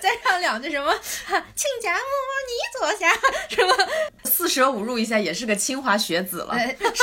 [0.02, 0.92] 再唱两句什么
[1.54, 2.00] 亲家母
[2.48, 3.12] 你坐下，
[3.48, 3.74] 什么
[4.24, 6.54] 四舍五入一下也是个清华学子了，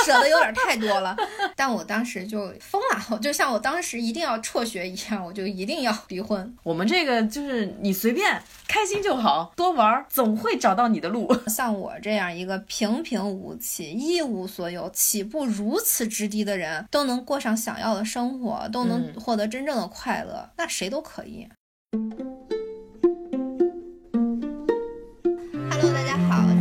[0.04, 1.16] 舍的有点太多了。
[1.56, 6.56] 但我当时就疯了，就像我当时一定要辍学一样，我就一定要离婚。
[6.64, 11.34] 我们这个就是你随便开心就好，多玩总会找到你的路。
[11.48, 21.48] 像我这样一个平平无奇、一无所有、起步如此之低的人，都能过上想要的生活，都能获得真正的快乐，那谁都可以。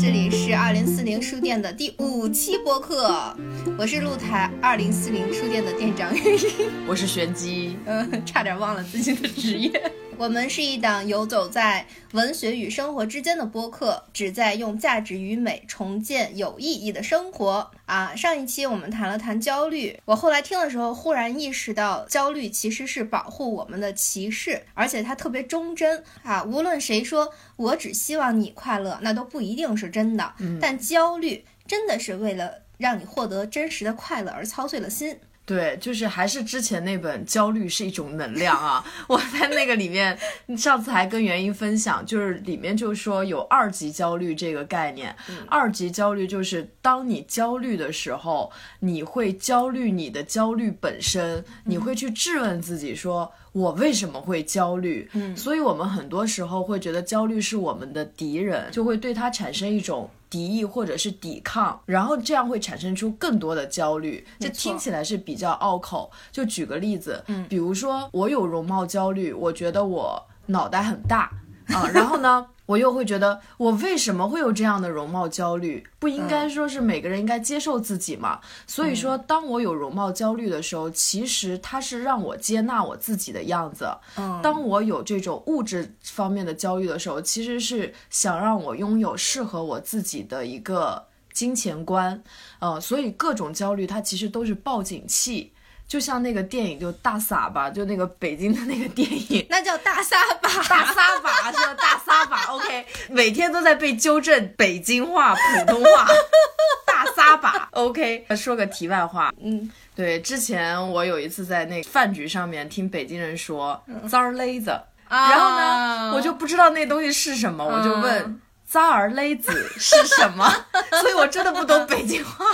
[0.06, 3.36] 这里是二零四零书店的第五期播客，
[3.76, 6.14] 我是露台二零四零书店的店长。
[6.86, 9.92] 我是玄机，嗯，差点忘了自己的职业。
[10.18, 18.16] 我们是一档游走在文学与生活之间的播客，旨在用价值与美重建有意义的生活啊！
[18.16, 26.42] 上一期我们谈了谈焦虑，我后来听的时候忽然意识到，焦虑其实是保护我们的骑士，而且它特别忠贞啊！
[26.44, 30.32] 无论谁说我只希望你快乐，那都不一定是真的。
[30.58, 35.18] 但焦虑真的是为了让你获得真实的快乐而操碎了心。
[35.46, 40.18] 对，就是还是之前那本《焦虑是一种能量》啊， 我在那个里面，
[40.58, 45.14] 上次还跟元英分享，就是里面就说有二级焦虑这个概念。
[45.46, 53.32] 二级焦虑就是当你焦虑的时候，你会焦虑你的焦虑本身，你会去质问自己说。
[53.52, 55.08] 我为什么会焦虑？
[55.14, 64.26] 嗯，所以我们很多时候会觉得焦虑是我们的敌人，就会对它产生一种敌意或者是抵抗，然后这样会产生出更多的焦虑。
[64.38, 66.10] 这听起来是比较拗口。
[66.32, 71.30] 就举个例子，嗯，比如说我有容貌焦虑，我觉得我脑袋很大
[71.68, 72.46] 啊，然后呢？
[72.66, 75.86] 我又会觉得，我为什么会有这样的容貌焦虑？
[75.98, 78.40] 不应该说是每个人应该接受自己嘛？
[78.66, 83.88] 所以说，当我有容貌焦虑的时候，其实它是让我接纳我自己的样子。
[84.16, 92.22] 嗯，当我有这种物质方面的焦虑的时候，其实是想让我拥有适合我自己的一个金钱观。
[92.58, 95.52] 呃，所以各种焦虑它其实都是报警器。
[95.88, 101.74] 就像那个电影，就大撒把，就那个北京的那个电影， 那叫大撒把，大撒把是吧？
[101.74, 106.06] 大撒把， OK，每天都在被纠正北京话、普通话，
[106.86, 108.26] 大撒把，OK。
[108.36, 118.40] 说个题外话，嗯，对，之前我有一次在那饭局上面听北京人说“脏儿勒子”，然后呢，我就不知道那东西是什么，我就问。
[118.68, 120.52] 扎儿勒子是什么？
[121.00, 122.44] 所以我真的不懂北京话。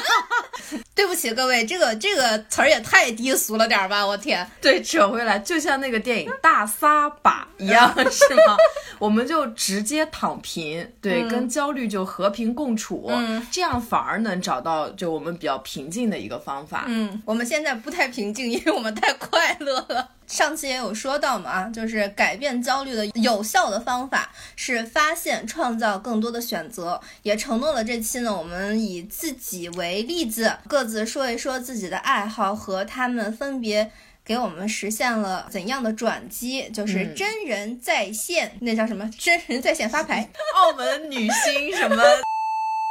[0.94, 4.06] 对不起各位，这个这个词儿也太低俗了点吧！
[4.06, 8.56] 我天，对，扯回来，就像那个电影《大撒把》一样，是吗？
[8.98, 13.10] 我们就直接躺平，对，跟焦虑就和平共处，
[13.50, 16.84] 这样反而能找到就我们比较平静的一个方法。
[16.86, 20.10] 嗯，我们现在不太平静，因为我们太快乐了。
[20.26, 27.00] 上期也有说到嘛，啊，就是改变焦虑的有效的方法是发现、创造更多的选择。
[27.22, 33.90] 也承诺了这期呢，我们以自己为例子，各自说一说自己的爱好和他们分别
[34.24, 36.68] 给我们实现了怎样的转机。
[36.70, 39.10] 就是真人在线，那叫什么？
[39.18, 42.02] 真人在线发牌， 澳门女星什么？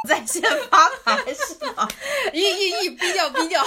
[0.08, 1.88] 在线发牌是吗？
[2.32, 3.62] 一、一、一，逼掉，逼掉。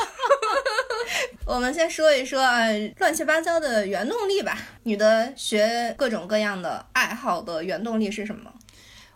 [1.46, 4.57] 我们先说一说啊，乱七八糟的原动力吧。
[4.84, 8.51] 女的学各种各样的爱好的原动力是什么？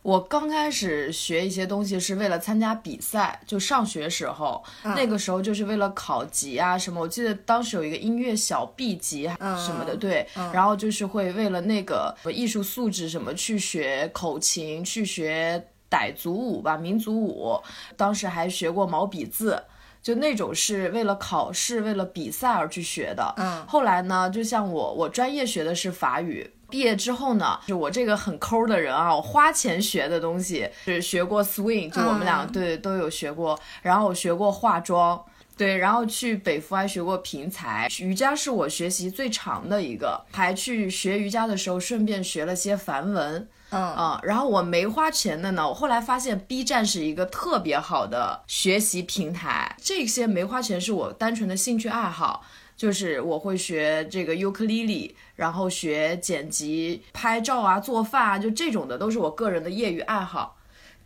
[0.02, 7.02] 我刚开始学一些东西是为了参加比赛，就上学时候，那个时候就是为了考级啊什么。
[7.02, 15.62] 我记得当时有一个音乐小 B 级什么的，对，然后就是会为了那个艺术素质什么去学口琴，去学。
[15.90, 17.60] 傣族舞吧，民族舞，
[17.98, 19.64] 当时还学过毛笔字，
[20.02, 23.34] 就那种是为了考试、为了比赛而去学的。
[23.38, 35.20] 嗯，后来呢，就像我，我专业学的是法语，毕业之后呢，就我这个很抠的人啊，我花钱学的东西是学过 swing，就我们俩对都有学过，然后我学过化妆，
[35.58, 43.48] 对，然后去北服还学过平裁，瑜伽是我学习最长的一个，还去学瑜伽的时候顺便学了些梵文。
[43.72, 49.76] 嗯然后我没花钱的呢，我后来发现 B 站是一个特别好的学习平台。
[49.82, 52.44] 这些没花钱是我单纯的兴趣爱好，
[52.76, 60.58] 就是我会学这个尤克里里，然后学剪辑、拍照啊、做饭啊，就这种的都是我个人的业余爱好。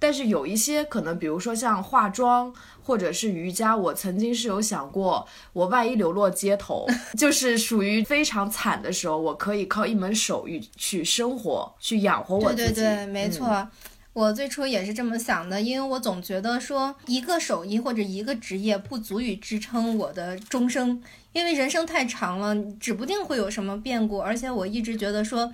[0.03, 2.53] 但是有一些可能，比如说像化妆
[2.83, 6.85] 或者是瑜伽，我曾经是有想过，我万一流落街头，
[7.17, 12.73] 就是属于非常惨的时候，我可以靠一门手艺去生活，去养活我自己。
[12.73, 13.65] 对对对，没错，
[14.11, 21.01] 我最初也是这么想的，因为我总觉得说一个手艺或者一个职业不足以支撑我的终生，
[21.31, 25.53] 因为人生太长了，指不定会有什么变故，而且我一直觉得说。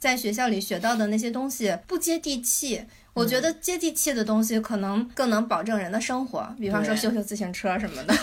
[0.00, 2.86] 在学校里学到的那些东西不接地气。
[3.12, 8.14] 我觉得接地气的东西可能更能保证人的生活，比方说修修自行车什么的。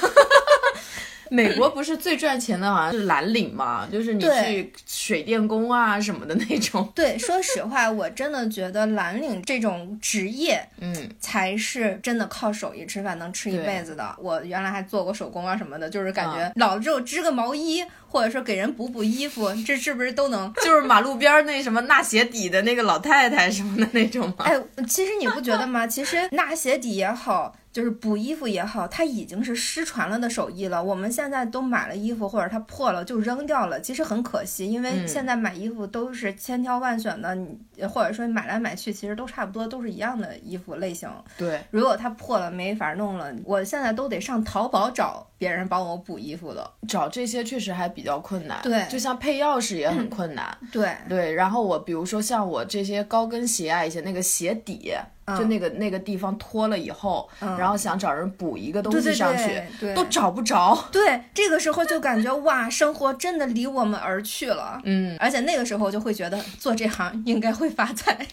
[1.29, 6.89] 美国不是最赚钱的，好像是蓝领嘛， 就是你去水电工啊什么的那种。
[6.95, 14.15] 对，说实话，我真的觉得蓝领这种职业，嗯，才是真的靠手艺吃饭能吃一辈子的。
[14.19, 20.51] 我原来还做过手工啊什么的，就是感觉老了之后织个毛衣，或者说给人补补衣服， 这是不是都能？
[20.63, 24.45] 就是马路边那什么纳鞋底的那个老太太什么的那种吗？
[24.45, 24.55] 哎，
[24.87, 25.85] 其实你不觉得吗？
[25.87, 27.55] 其实纳鞋底也好。
[27.77, 30.83] 就是补衣服也好，它已经是失传了的手艺了。
[30.83, 34.65] 我们现在都买了衣服，或者它破了就扔掉了，其实很可惜。
[34.65, 37.55] 因为现在买衣服都是千挑万选的，你
[37.87, 41.07] 或者说买来买去，其实都差不多，都是一样的衣服类型。
[41.37, 46.67] 对，如果它破了没法弄了，我现在都得上淘宝找别人帮我补衣服的。
[46.87, 48.59] 找这些确实还比较困难。
[48.63, 50.57] 对，就像配钥匙也很困难。
[50.71, 54.91] 对对，然后我比如说像我这些高跟鞋啊，一些那个鞋底。
[55.35, 59.61] 就那个那个地方脱了以后，然后想找人补一个东西上去，
[59.93, 60.87] 都找不着。
[60.91, 64.79] 对，这个时候就感觉哇，生活真的离我们而去了。
[64.85, 68.17] 嗯，而且那个时候就会觉得做这行应该会发财。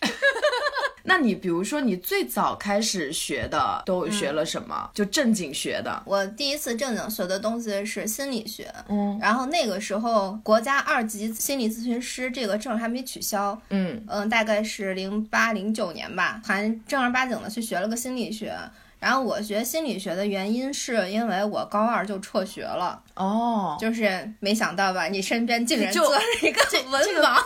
[1.06, 4.90] 那你比如说，你最早开始学的都学了什么？
[4.94, 6.02] 就正经学的。
[6.06, 8.72] 我第一次正经学的东西是心理学。
[8.88, 13.60] 嗯，然后那个时候国家二级心理咨询师这个证还没取消。
[13.68, 18.56] 嗯嗯，大概是零八零九年吧，还正儿八经的去学了个心理学。
[18.98, 22.98] 然后我学心理学的原因是因为我高二就辍学了。
[23.16, 27.38] 哦，就是没想到吧，你身边竟然做了一个文盲。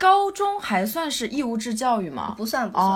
[0.00, 2.34] 高中还算是义务制教育吗？
[2.36, 2.88] 不算不算，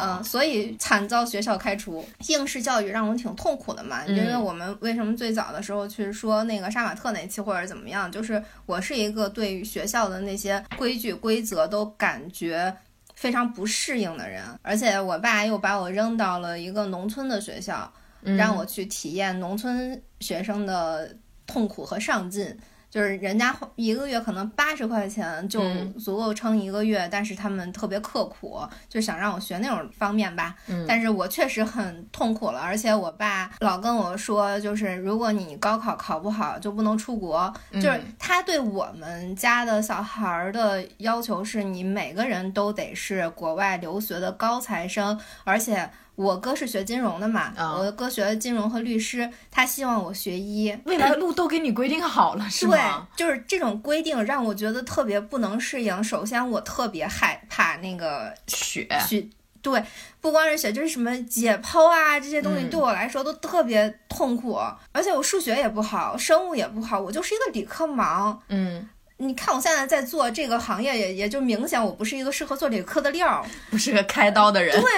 [0.00, 2.04] 嗯，所以惨遭学校开除。
[2.26, 12.74] 应试教育让我们挺痛苦的嘛，因为我们为什么最早的时候去说那个杀马特那期或者怎么样，就是我是一个对于学校的那些规矩规则都感觉
[13.14, 17.90] 非常不适应的人，而且我爸又把我扔到了一个农村的学校，
[18.22, 21.14] 让我去体验农村学生的
[21.46, 22.56] 痛苦和上进。
[22.98, 25.62] 就是人家一个月可能八十块钱就
[26.00, 28.58] 足够撑一个月，但是他们特别刻苦，
[28.88, 30.52] 就想让我学那种方面吧。
[30.84, 45.88] 但是我确实很痛苦了，而且我爸老跟我说，就是如果你高考考不好就不能出国，就是他对我们家的小孩的要求是你每个人都得是国外留学的高材生，而且。
[46.18, 53.06] 我哥是学金融的嘛，我哥学的金融和律师，他希望我学医，未来的路都给你规定好了，是吗？
[53.16, 56.02] 对，就是这种规定让我觉得特别不能适应。
[56.02, 59.24] 首先，我特别害怕那个血，血，
[59.62, 59.80] 对，
[60.20, 64.58] 不光是血，就是什么解剖啊这些东西，对我来说都特别痛苦。
[64.90, 68.36] 而且我数学也不好，生物也不好，我就是一个理科盲。
[68.48, 68.88] 嗯。
[69.20, 74.80] 你看我现在在做这个行业，也也就明显我不是一个适合做理科的料，不是个开刀的人。
[74.80, 74.90] 对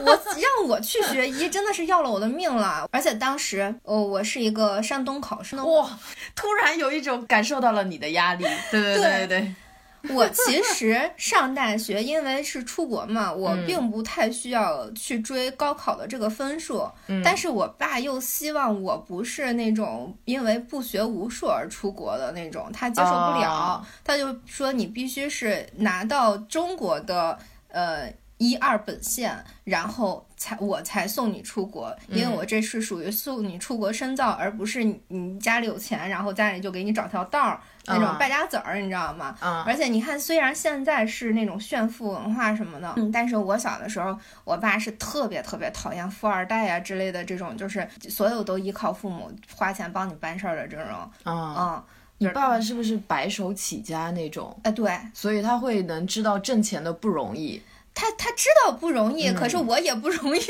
[0.00, 2.86] 我让我去学医，真的是要了我的命了。
[2.92, 5.98] 而且当时，哦，我是一个山东考生，哇，
[6.34, 8.44] 突然有一种感受到了你的压力。
[8.70, 9.54] 对对对对。
[10.10, 16.88] 我其实上大学，因为是出国嘛， 我并不太需要去追高考的这个分数。
[17.24, 23.84] 但是我爸又希望我不是那种因为不学无术而出国的那种，他接受不了。
[24.04, 27.36] 他就说你必须是拿到中国的
[27.68, 37.60] 呃一二本线，然后才我才送你出国，因为我这是属于送你出国深造，而不是你家里有钱，然后家里就给你找条道儿。
[37.88, 39.36] 那种败家子儿，你知道吗？
[39.64, 51.10] 而且你看，虽然现在是那种炫富文化什么的，嗯，但是我小的时候，我爸是特别特别讨厌富二代呀之类的这种，就是所有都依靠父母花钱帮你办事儿的这种。
[51.24, 51.80] 嗯，
[52.18, 54.58] 你爸爸是不是白手起家那种？
[54.64, 57.62] 哎，对，所以他会能知道挣钱的不容易。
[57.98, 60.40] 他他知道不容易，可是我也不容易，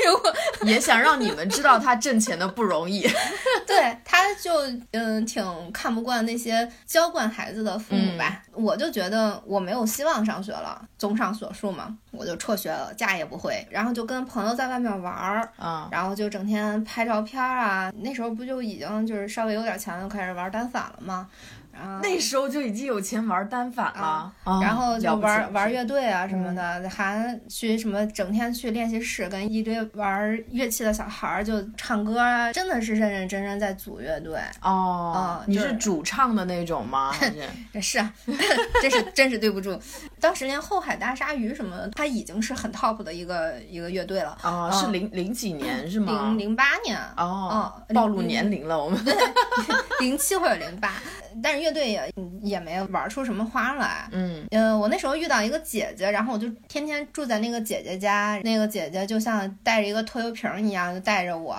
[0.61, 3.07] 我 也想让你们知道他挣钱的不容易。
[3.65, 4.51] 对，他就
[4.91, 8.43] 嗯挺看不惯那些娇惯孩子的父母吧。
[8.51, 10.83] 我就觉得我没有希望上学了。
[10.97, 15.49] 综上所述嘛，我就辍学了，家也不回，然后就跟朋友在外面玩儿，
[15.89, 17.89] 然后就整天拍照片啊。
[17.99, 21.29] 那时候不就已经就是稍微有点钱了，开始玩单反了吗？
[22.01, 24.31] 那时候就已经有钱玩单反了，
[24.61, 35.41] 然后就玩玩乐队啊什么的，还去什么整天去练习室跟一堆玩乐器的小孩儿就唱歌啊，真的是认认真真在组乐队哦。
[35.45, 37.13] 你是主唱的那种吗？
[37.81, 38.13] 是啊，
[38.81, 39.79] 真是真是对不住。
[40.19, 44.37] 当时连后海大鲨鱼什么，他已经是很 top 的一个一个乐队了。
[44.43, 46.11] 哦，是零零几年是吗？
[46.11, 48.99] 零零八年哦，暴露年龄了我们。
[49.99, 50.93] 零七或者零八。
[51.41, 54.07] 但是乐队也也没玩出什么花来。
[54.11, 61.55] 嗯嗯，我那时候遇到一个姐姐，然后我就天天住在那个姐姐家，那个姐姐就像带着一个拖油瓶一样，就带着我，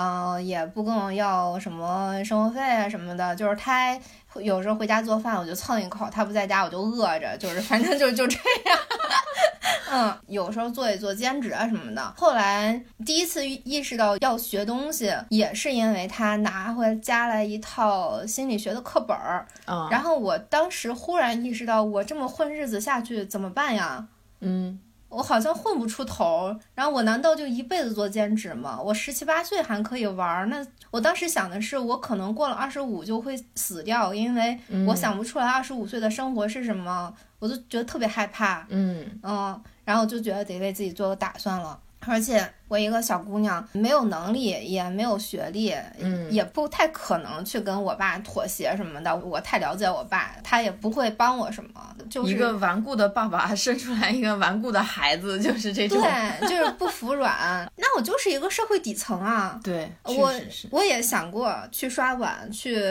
[0.00, 3.98] 嗯，也不跟我要什么生活费啊什么的，就是他
[4.36, 8.78] 有时候回家做饭，我就蹭一口，他不在家我就饿着，就是反正就就这样。
[9.90, 12.14] 嗯，有时候做一做兼职啊什么的。
[12.16, 19.44] 后来第一次意识到要学东西，也是因为他拿回家来一套心理学的课本儿。
[19.66, 24.06] 嗯，然后我当时忽然意识到，我这么混日子下去怎么办呀？
[24.40, 26.54] 嗯，我好像混不出头。
[26.74, 28.80] 然后我难道就一辈子做兼职吗？
[28.80, 37.12] 我十七八岁还可以玩，那我当时想的是，我可能过了二十五就会死掉，因为我想不出来二十五岁的生活是什么。
[37.38, 42.52] 我就觉得特别害怕，嗯嗯，然后就觉得得为自己做个打算了，而且。
[42.68, 49.14] 我一个小姑娘，没有能力，也没有学历，嗯，也不太可能去跟我爸妥协什么的。
[49.16, 51.70] 我太了解我爸，他也不会帮我什么。
[52.10, 55.98] 就是一个顽固的爸爸 生出来一个顽固的孩子，就是这种。
[56.00, 57.70] 对，就是不服软。
[57.76, 59.58] 那我就是一个社会底层啊。
[59.64, 60.32] 对，我
[60.70, 62.82] 我也想过去刷碗，去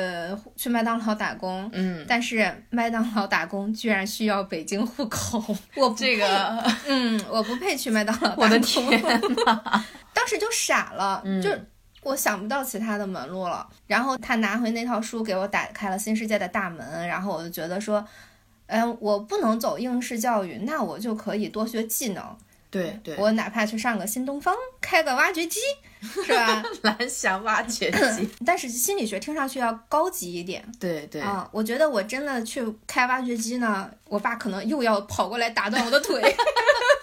[0.55, 1.69] 去麦当劳打工。
[1.73, 5.43] 嗯，但是麦当劳打工居然需要北京户口，
[5.75, 8.43] 我这个，嗯，我不配去麦当劳打工。
[8.43, 9.61] 我的天呐！
[10.13, 11.49] 当时就傻了，就
[12.01, 13.67] 我想不到其他的门路了。
[13.85, 18.05] 然后他拿回那套书给我打开了新世界的大门，然后我就觉得说，
[18.67, 22.37] 嗯，我不能走应试教育，那我就可以多学技能。
[22.69, 25.57] 对对，我哪怕去上个新东方，开个挖掘机，
[26.01, 26.61] 是吧？
[26.83, 28.29] 蓝翔挖掘机。
[28.45, 30.69] 但是心理学听上去要高级一点。
[30.77, 36.21] 对对啊，我觉得我真的去开挖掘机呢，我爸可能又要跑过来打断我的腿。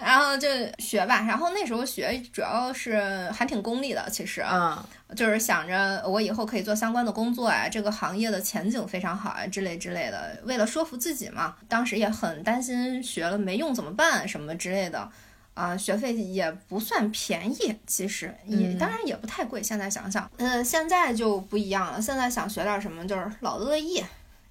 [0.00, 4.76] 然后就学吧，然后那时候学主要是还挺功利的，其实，嗯，
[5.16, 10.40] 就是想着我以后可以做相关的工作啊，这个行业的前景非常好啊，之类之类的。
[10.44, 15.10] 为了说服自己嘛，当时也很担心学了没用怎么办什么之类的，
[15.54, 19.62] 啊，学费也不算便宜，其实也当然也不太贵。
[19.62, 24.04] 现在想想，呃，现在就不一样了，现在想学点什么就是老乐意，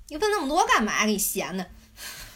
[0.09, 1.05] 你问那么多干嘛？
[1.05, 1.65] 给闲的。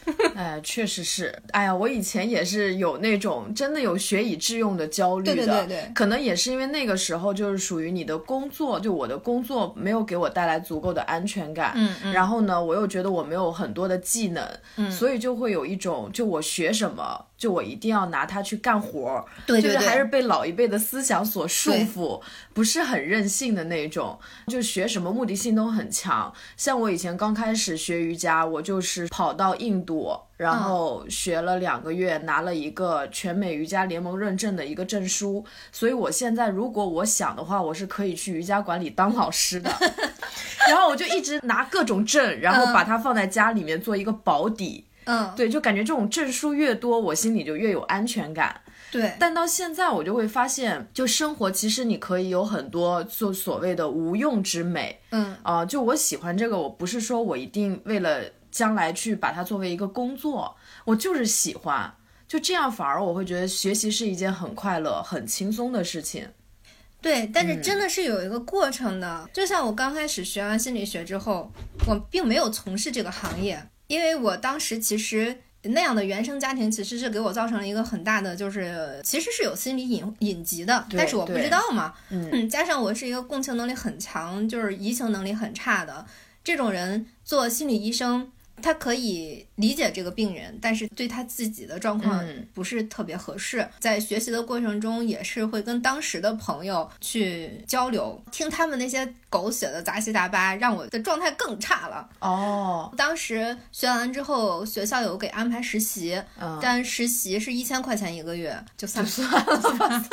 [0.35, 1.33] 哎，确实是。
[1.51, 5.35] 哎呀，我以前也是有那种真的有学以致用的焦虑的。
[5.35, 5.91] 对对对对。
[5.93, 11.73] 可能也是因为那个时候就是属于你的工作，就我的工作没有给我带来足够的安全感。
[11.75, 12.13] 嗯嗯。
[12.13, 14.47] 然后呢，我又觉得我没有很多的技能。
[14.77, 14.91] 嗯。
[14.91, 19.25] 所以就会有一种，就我学什么，就我一定要拿它去干活。
[19.47, 19.73] 对对对。
[19.73, 22.21] 就是还是被老一辈的思想所束缚，
[22.53, 24.19] 不是很任性的那种。
[24.45, 26.31] 就学什么目的性都很强。
[26.55, 30.15] 像我以前刚开始学瑜伽，我就是跑到印度。
[30.37, 39.71] 然后学了两个月，拿了一个全美瑜伽联盟认证的一个证书，所以我现在如果我想的话，我是可以去瑜伽馆里当老师的。
[40.67, 44.83] 然后我就一直拿各种证，然后把它放在家里面做一个保底。
[45.05, 48.61] 嗯，对，就感觉这种证书越多，我心里就越有安全感。
[48.91, 54.99] 对，但到现在我就会发现，就生活其实你可以有很多就所谓的无用之美。
[55.11, 58.21] 嗯啊，就我喜欢这个，我不是说我一定为了。
[58.51, 60.53] 将来去把它作为一个工作，
[60.83, 61.89] 我就是喜欢，
[62.27, 66.27] 就这样反而我会觉得学习是一件很快乐、很轻松的事情。
[67.01, 69.29] 对，但是真的是有一个过程的。
[69.31, 71.49] 就像我刚开始学完心理学之后，
[71.87, 73.57] 我并没有从事这个行业，
[73.91, 81.93] 因为我当时其实那样的原生家庭其实是给我造成了一个很大的，就是其实是有心理隐隐疾的，但是我不知道嘛。
[82.09, 86.05] 嗯，加上我是一个共情能力很强，就是移情能力很差的
[86.41, 88.31] 这种人，做心理医生。
[88.61, 93.67] 他可以理解这个病人，但是对他自己的状况不是特别合适。
[93.79, 102.07] 在学习的过程中，也是会跟当时的朋友去交流，听他们那些狗血的杂七杂八，让我的状态更差了。
[102.19, 106.21] 哦，当时学完之后，学校有给安排实习，
[106.61, 110.05] 但实习是一千块钱一个月，就算了。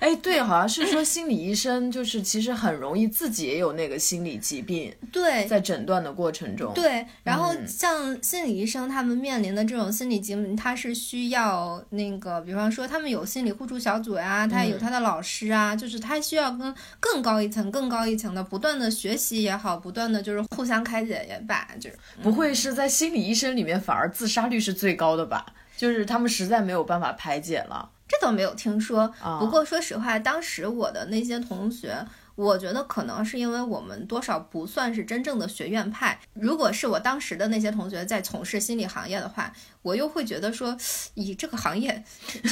[0.00, 4.94] 哎，对，好像是说心理医生就是其实很容易自己也有那个心理疾病。
[5.12, 6.72] 对，在诊断的过程中。
[6.72, 7.54] 对，然后。
[7.66, 25.46] 像心理医生他们面临的这种心理疾病，他是需要那个，比方说他们有心理互助小组呀，他有他的老师啊，就是他需要跟更高一层、更高一层的不断的学习也好，不断的就是互相开解也罢，就是不会是在心理医生里面反而自杀率是最高的吧？
[25.76, 29.12] 就是他们实在没有办法排解了，这倒没有听说。
[29.38, 32.06] 不过说实话，当时我的那些同学。
[32.36, 36.20] 我觉得可能是因为我们多少不算是真正的学院派。
[36.34, 39.52] 如果是我当时的那些同学在从事心理行业的话，
[39.86, 40.76] 我又会觉得说，
[41.14, 42.02] 以这个行业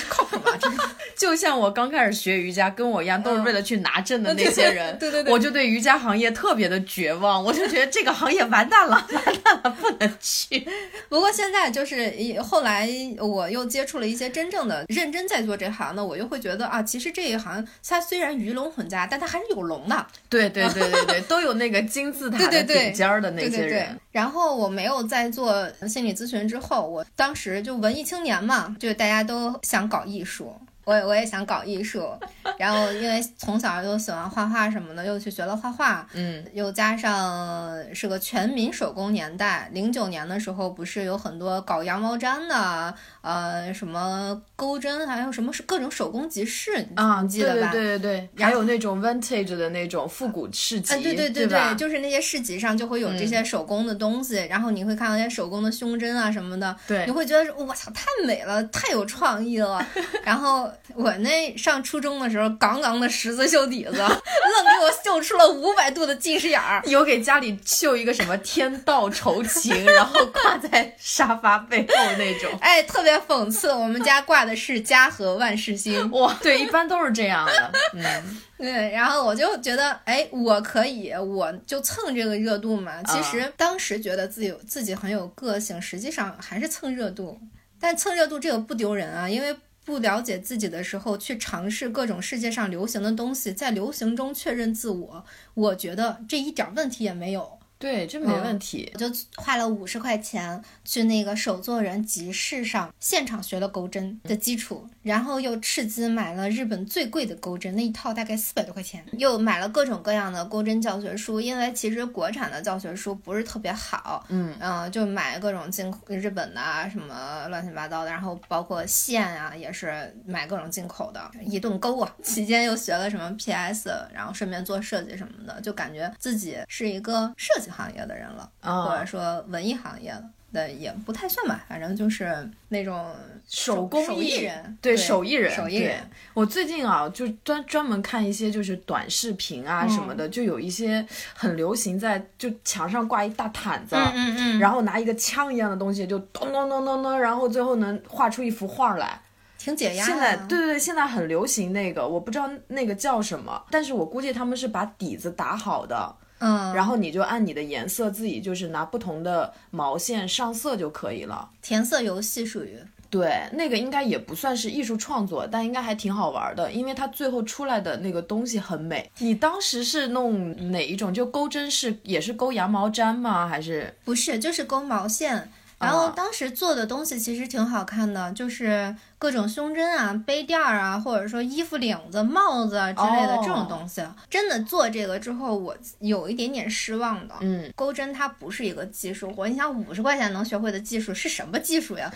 [0.09, 0.53] 靠谱吗？
[1.19, 10.65] 就像我刚开始学瑜伽，跟我一样都是为了去拿证的那些人，对对对，我就对瑜伽行业特别的绝望，我就觉得这个行业完蛋了， 完蛋了，不能去。
[11.11, 12.89] 不过现在就是后来
[13.19, 20.07] 我又接触了一些真正的认真在做这行的，我又会觉得啊，其实这一行它虽然鱼龙混杂，但它还是有龙的。
[20.29, 23.99] 对对对对对，都有那个金字塔的顶尖的那些人。
[24.13, 30.55] 然后我没有在做心理咨询之后，我当时就文艺青年嘛，就大家都想搞艺术。
[30.85, 32.07] 我我也想搞艺术，
[32.61, 47.71] 然后因为从小又喜欢画画什么的，又去学了画画，嗯，又加上是个全民手工年代，零九年的时候不是有很多搞羊毛毡的，呃，什么钩针，还有什么是各种手工集市啊，你记得吧？
[47.73, 59.85] 对对对对，还有那种 vintage 的那种复古市集，对对对对，就是那些市集上就会有这些手工的东西，然后你会看到那些手工的胸针啊什么的，对，你会觉得我操太美了，太有创意了，
[60.23, 60.71] 然后。
[60.97, 66.81] 我那上初中的时候，杠杠的十字绣底子，愣给我绣出了五百度的近视眼儿。
[66.87, 72.49] 有给家里绣一个什么天道酬勤，然后挂在沙发背后那种。
[72.63, 76.09] 哎，特别讽刺，我们家挂的是家和万事兴。
[76.13, 77.73] 哇，对，一般都是这样的。
[77.95, 83.03] 嗯，对，然后我就觉得，哎，我可以，我就蹭这个热度嘛。
[83.05, 87.41] 其实当时觉得自己自己很有个性，实际上还是蹭热度。
[87.81, 89.57] 但蹭热度这个不丢人啊，因为。
[89.87, 97.59] 不了解自己的时候，去尝试各种世界上流行的东西，在流行中确认自我，我觉得这一点问题也没有。
[97.79, 98.91] 对，这没问题。
[98.95, 109.05] 我就花了五十块钱去那个手作人集市上现场学了钩针的基础，然后又斥资买了日本最贵的钩针，那一套大概四百多块钱。
[109.19, 114.25] 又买了各种各样的钩针教学书，因为其实国产的教学书不是特别好。
[114.29, 122.17] 嗯嗯，就买各种进日本的啊，什么乱七八糟的，然后包括线啊，也是买各种进口的，一顿钩啊。
[122.23, 127.65] 期间又学了什么 PS，然后顺便做设计什么的，就感觉自己是一个设计。
[127.75, 130.15] 行业的人了，或者说文艺行业
[130.53, 133.13] 的也不太算吧，反正就是那种
[133.49, 135.99] 手工艺人，对手艺人，手艺人。
[136.33, 149.21] 我最近啊，就专专门看一些就是短视频啊什么的，就有一些很流行，在就墙上挂一大毯子，嗯嗯，然后拿一个枪一样的东西，就咚咚咚咚咚，然后最后能画出一幅画来，
[149.59, 150.05] 挺解压。
[150.05, 156.15] 现在对对对，现在很流行那个，我不知道那个叫什么，但是我估计他们是把底子打好的。
[156.39, 161.49] 嗯，然后你就按你的颜色自己就是拿不同的毛线上色就可以了。
[161.63, 169.09] 填色游戏属于对，那个应该也不算是艺术创作，但应该还挺好玩的，因为它最后出来的那个东西很美。
[169.19, 171.15] 你当时是弄哪一种？
[171.15, 173.47] 就钩针是也是钩羊毛毡吗？
[173.47, 174.37] 还是不是？
[174.39, 175.49] 就是钩毛线。
[175.85, 184.03] 然后当时做的东西其实挺好看的，就是各种胸针啊、杯垫儿啊，或者说衣服领子、帽子啊之类的这种东西。
[184.29, 187.35] 真的做这个之后，我有一点点失望的。
[187.41, 192.13] 嗯，钩针它不是一个技术活，你想五十块钱能学会的技术是什么技术呀？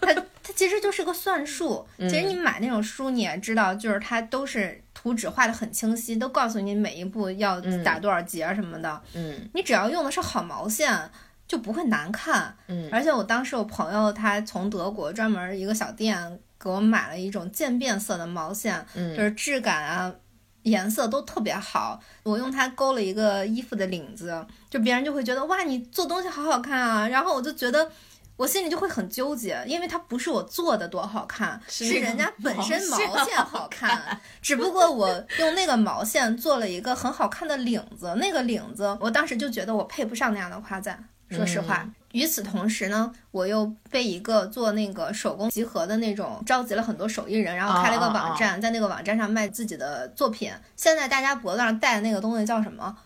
[0.00, 1.86] 它 它其实就是个算术。
[1.98, 9.00] 其实你买那种书你也知道，就是它都是图纸画的很清晰，都告诉你每一步要打多少结什么的。
[9.14, 11.10] 嗯，你只要用的是好毛线。
[11.50, 20.14] 就不会难看，嗯，而且我当时我朋友他从德国专门一个小店给我买了一种渐变色的毛线，嗯，就是质感啊、
[20.62, 22.00] 颜色都特别好。
[22.22, 27.08] 我用它勾了一个衣服的领子，就别人就会觉得哇，你做东西好好看啊。
[27.08, 27.90] 然后我就觉得
[28.36, 35.08] 我心里就会很纠结，因为它不是我做的多好看，是人家本身毛线好看， 只不过我
[35.40, 41.04] 用那个毛线做了一个很好看的领子，那个领子我当时就觉得我配不上那样的夸赞。
[41.30, 50.52] 说实话，与此同时呢，我又被一个做那个手工集合的那种召集了很多手艺人，然后开了一个网站，在那个网站上卖自己的作品。
[50.76, 52.96] 现在大家脖子上戴的那个东西叫什么？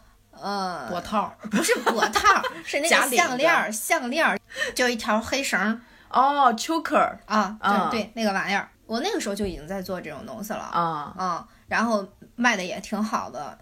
[0.40, 4.40] 呃，脖套，不是脖套， 是那个项链，项链
[4.74, 5.80] 就一条黑绳。
[6.10, 7.56] 哦，choker 啊，
[7.90, 12.06] 对对，那个玩意儿，我那个时候就已经在做这种东西了啊啊，然后
[12.36, 13.58] 卖的也挺好的，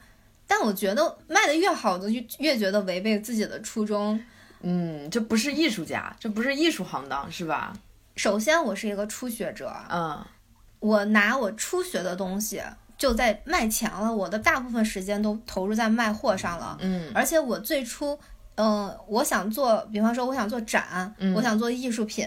[0.46, 4.22] 但我觉得卖的越好的，就越觉得违背自己的初衷。
[4.62, 7.72] 嗯，这不是艺术家，这不是艺术行当，是吧？
[8.16, 10.24] 首先，我是一个初学者，嗯，
[10.80, 12.62] 我拿我初学的东西
[12.98, 18.18] 就在卖钱了，我的大部分时间都投入在卖货上了，嗯，而且我最初，
[18.56, 22.26] 嗯，我想做，比方说我想做展，我想做艺术品，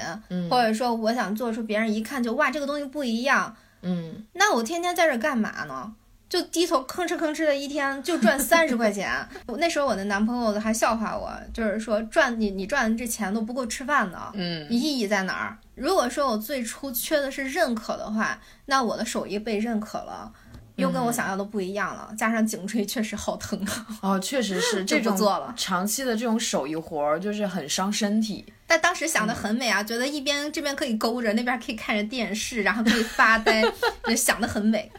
[0.50, 5.94] 或者说我想做出别人一看就哇这个东西不一样，嗯，那我天天在这干嘛呢？
[6.28, 9.14] 就低头吭哧吭哧的一天就赚三十块钱。
[9.58, 15.58] 那时候我的男朋友还笑话我，就是说赚你你赚的这钱都不够吃饭的，嗯，意义在哪儿？
[15.76, 20.32] 如果说我最初缺的是认可的话，那我的手艺被认可了。
[20.78, 23.88] 又跟我想要的不一样了，加上颈椎确实好疼啊！
[24.02, 28.44] 哦，确实是这种做了长期的这种手艺活儿，就是很伤身体。
[28.68, 33.64] 但当时想的很美啊，觉得一边这边可以勾着，那边可以看着电视，然后可以发呆，
[34.06, 34.92] 就想的很美。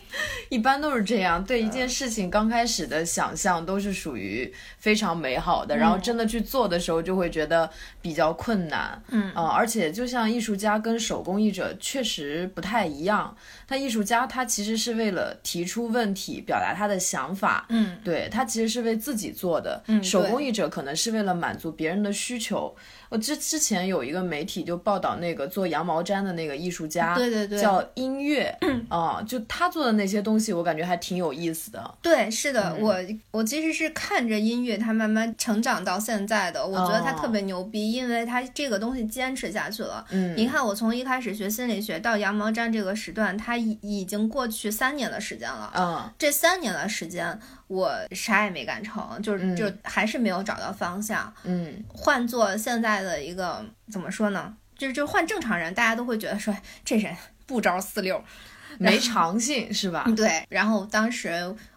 [0.48, 7.68] 一般都是这样，对一件事情刚开始的想象都是属于非常美好的，然后真的去做的时候就会觉得
[8.00, 9.02] 比较困难。
[9.08, 17.66] 嗯啊，而且就像艺术家跟手工艺者确实不太一样，他艺术家他其实是为了提出问题，表达他的想法。
[17.68, 19.82] 嗯，对他其实是为自己做的。
[19.88, 22.74] 嗯，手工艺者可能是为了满足别人的需求。
[23.08, 28.56] 我之之前有一个媒体就报道那个做羊毛毡的那个艺术家，对对对，叫音乐
[28.88, 31.94] 啊， 就他做的那些东西，我感觉还挺有意思的。
[32.02, 32.94] 对，是的，我
[33.30, 40.04] 我其实是看着音乐他慢慢成长到现在的，我觉得他特别牛逼，因为他这个东西坚持下去了。
[40.10, 45.72] 嗯，你看我从一开始学心理学到羊毛毡这个时段，他已已经过去三年的时间了。
[45.76, 47.38] 嗯，这三年的时间。
[47.68, 51.32] 我啥也没干成，就是就还是没有找到方向。
[51.44, 54.54] 嗯，换做现在的一个怎么说呢？
[54.76, 58.22] 就是就换正常人，大家都会觉得说这人不着四六，
[58.78, 60.04] 没长性是吧？
[60.14, 60.44] 对。
[60.48, 61.32] 然后当时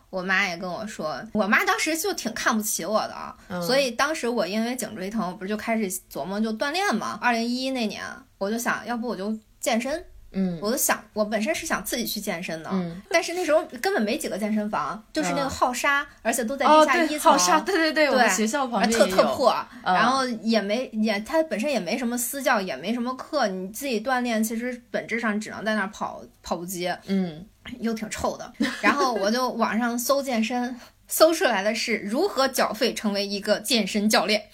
[0.10, 7.18] 我妈也跟我说，我妈当时就挺看不起我的，所以当时我因为颈椎疼，我不是就开始琢磨就锻炼嘛。
[7.22, 8.04] 二零一一那年，
[8.38, 10.06] 我就想要不我就健身。
[10.32, 27.46] 嗯，我都想，我本身是想自己去健身的，嗯，但是那时候根本没几个健身房，就是那个浩沙，而且都在地下一层，浩沙，对对对，我们学校旁边特特破，然后也没也，它本身也没什么私教，也没什么课，你自己锻炼，其实本质上只能在那儿跑跑步机，嗯，
[27.80, 34.44] 又挺臭的，然后我就网上搜健身，搜出来的是如何缴费成为一个健身教练。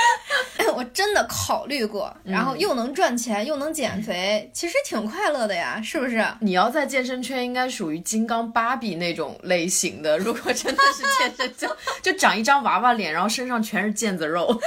[0.76, 6.24] 我真的考虑过，然后又能赚钱又能减肥，其实挺快乐的呀，是不是？
[6.40, 10.16] 你要在健身圈应该属于金刚芭比那种类型的。
[10.18, 14.58] 如果真的是健身就 就长一张娃娃脸，然后身上全是腱子肉，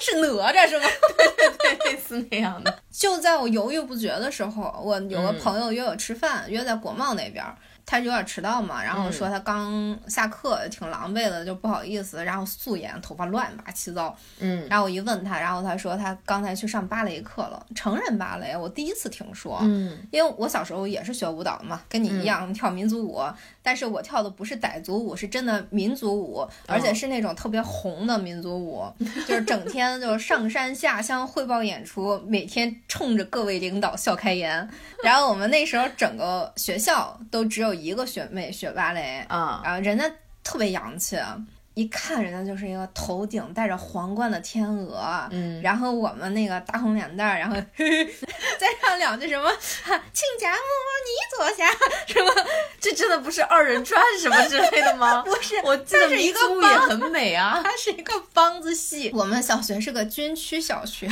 [0.00, 0.86] 是哪吒是吗？
[1.16, 2.78] 对对对，类似那样的。
[2.90, 7.44] 就在我犹豫不决的时候，我有个朋友约我吃饭，约在国贸那边。
[7.84, 14.16] 他有点迟到嘛，然后说他刚下课，挺狼狈的，就不好意思，然后素颜，头发乱八七糟。
[14.38, 19.58] 嗯，然后我一问他，然后他说他刚才去上芭蕾课了，成人芭蕾，我第一次听说。
[19.62, 23.20] 嗯，因为我小时候也是学舞蹈的嘛，跟你一样跳民族舞，
[23.62, 28.84] 但是我跳的不是傣族舞，是真的民族舞，而且是那种特别红的民族舞，
[29.26, 34.68] 就是整天就上山下乡汇报演出，每天冲着各位领导笑开颜。
[35.02, 40.04] 然后我们那时候整个学校都只有一个学妹学芭蕾嗯，然后人家
[40.42, 41.16] 特别洋气。
[41.74, 47.56] 一看人家就是一个头顶戴着皇冠的天鹅，嗯，然后我们那个大红脸蛋儿，然后
[48.58, 49.50] 再唱两句什么，
[50.12, 50.58] 亲家母
[51.06, 51.70] 你坐下，
[52.06, 52.30] 什么？
[52.78, 55.22] 这真的不是二人转什么之类的吗？
[55.24, 59.10] 不是，我记得一个也很美啊， 它是一个梆子戏。
[59.14, 61.08] 我们小学是个军区小学，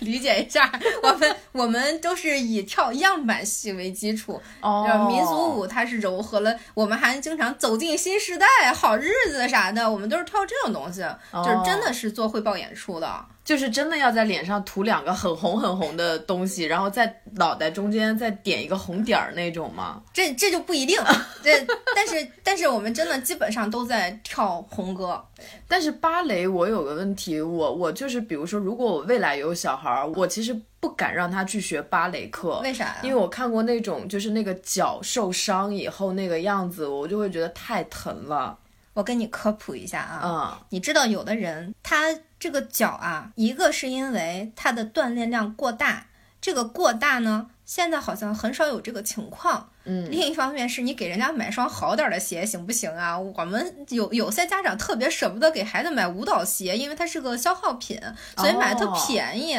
[0.00, 0.70] 理解一下。
[1.02, 9.63] 我们我们都是以跳样板戏为基础，哦，民族舞它是柔和了，我们还经常走进新时代，好日子啥。
[9.72, 11.00] 的，我们都是跳这种东西，
[11.32, 20.02] 就是真的是做汇报演出的，就是真的要在脸上涂两个很红很红的东西，然后在脑袋中间再点一个红点儿那种吗？
[20.12, 20.98] 这这就不一定，
[21.42, 25.24] 这 但是但是我们真的基本上都在跳红歌。
[25.68, 32.96] 但是芭蕾我有个问题，我我就是比如说，如果我未来有小孩儿，我其实不敢让他去学芭蕾课，为啥呀？
[33.02, 38.56] 因为我看过那种就是那个脚受伤以后那个样子，我就会觉得太疼了。
[38.94, 42.04] 我跟你科普一下啊，嗯，你知道有的人他
[42.38, 46.06] 这个脚啊，一个是因为他的锻炼量过大，
[46.40, 53.18] 这个过大呢，现在好像很少有这个情况，嗯，另一方面是你给人家买双好点的鞋行不行啊？
[53.18, 58.00] 我们有有些家长特别舍不得给孩子买舞蹈鞋，因为它是个消耗品，
[58.36, 59.54] 所以买的特便宜，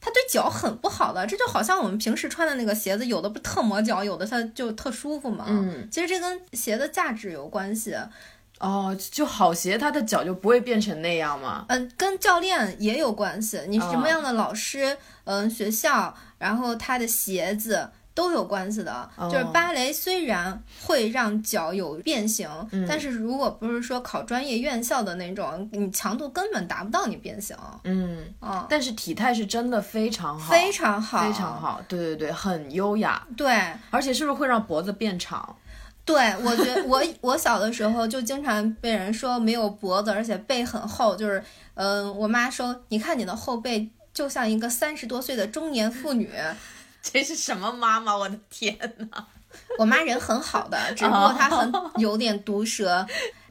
[0.00, 7.96] 它对脚很不好的，这就好像我们平时穿的那个鞋子，有的不特磨脚，有的它就特舒服嘛，嗯，其实这跟鞋的价值有关系。
[8.62, 11.64] 哦，就好鞋，他的脚就不会变成那样吗？
[11.68, 13.60] 嗯，跟教练也有关系。
[13.66, 19.10] 你什么样的老师，嗯，学校，然后他的鞋子都有关系的。
[19.30, 22.48] 就是芭蕾虽然会让脚有变形，
[22.88, 27.56] 但是如果不是说考专业院校的那种，你强度根本达不到你变形。
[27.82, 31.80] 嗯，啊，但是体态是真的非常好，非常好，非常好。
[31.88, 33.26] 对对对，很优雅。
[33.36, 35.56] 对，而且是不是会让脖子变长？
[36.04, 41.42] 对，我觉得 我我小的时候就经常被人说没有脖子，而且背很厚，就是
[41.74, 46.30] 嗯，我妈说你看你的后背就像一个三十多岁的中年妇女。
[47.02, 48.16] 这是什么妈妈？
[48.16, 48.78] 我的天
[49.10, 49.24] 呐！
[49.76, 53.04] 我妈人很好的，只不过她很有点毒舌，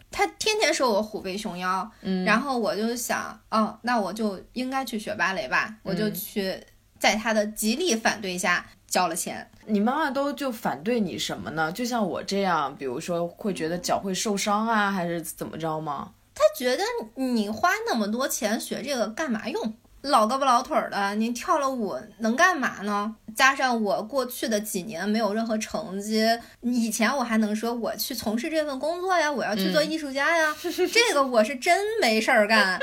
[0.10, 1.92] 她天天说我虎背熊腰。
[2.02, 6.58] 嗯，然后我就想，哦，那我就应该去学芭蕾吧，我就去，
[6.98, 9.50] 在她的极力反对下交了钱。
[9.66, 11.72] 你妈妈都就反对你什么呢？
[11.72, 16.12] 就像我这样，比如说会觉得脚会受伤啊，还是怎么着吗？
[16.36, 16.84] 她觉得
[17.16, 19.74] 你花那么多钱学这个干嘛用？
[20.02, 23.16] 老胳膊老腿的，你跳了舞能干嘛呢？
[23.36, 26.28] 加上我过去的几年没有任何成绩，
[26.62, 30.54] 以前我还能说我去从事这份工作呀，我要去做艺术家呀，
[30.92, 32.80] 这个我是真没事儿干。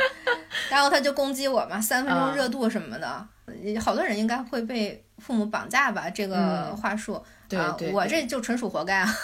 [0.71, 3.27] 然后他就攻击我嘛，三分钟热度什么的，
[3.81, 6.09] 好多人应该会被父母绑架吧？
[6.11, 7.15] 这个话术
[7.51, 9.15] 啊，我这就纯属活该啊。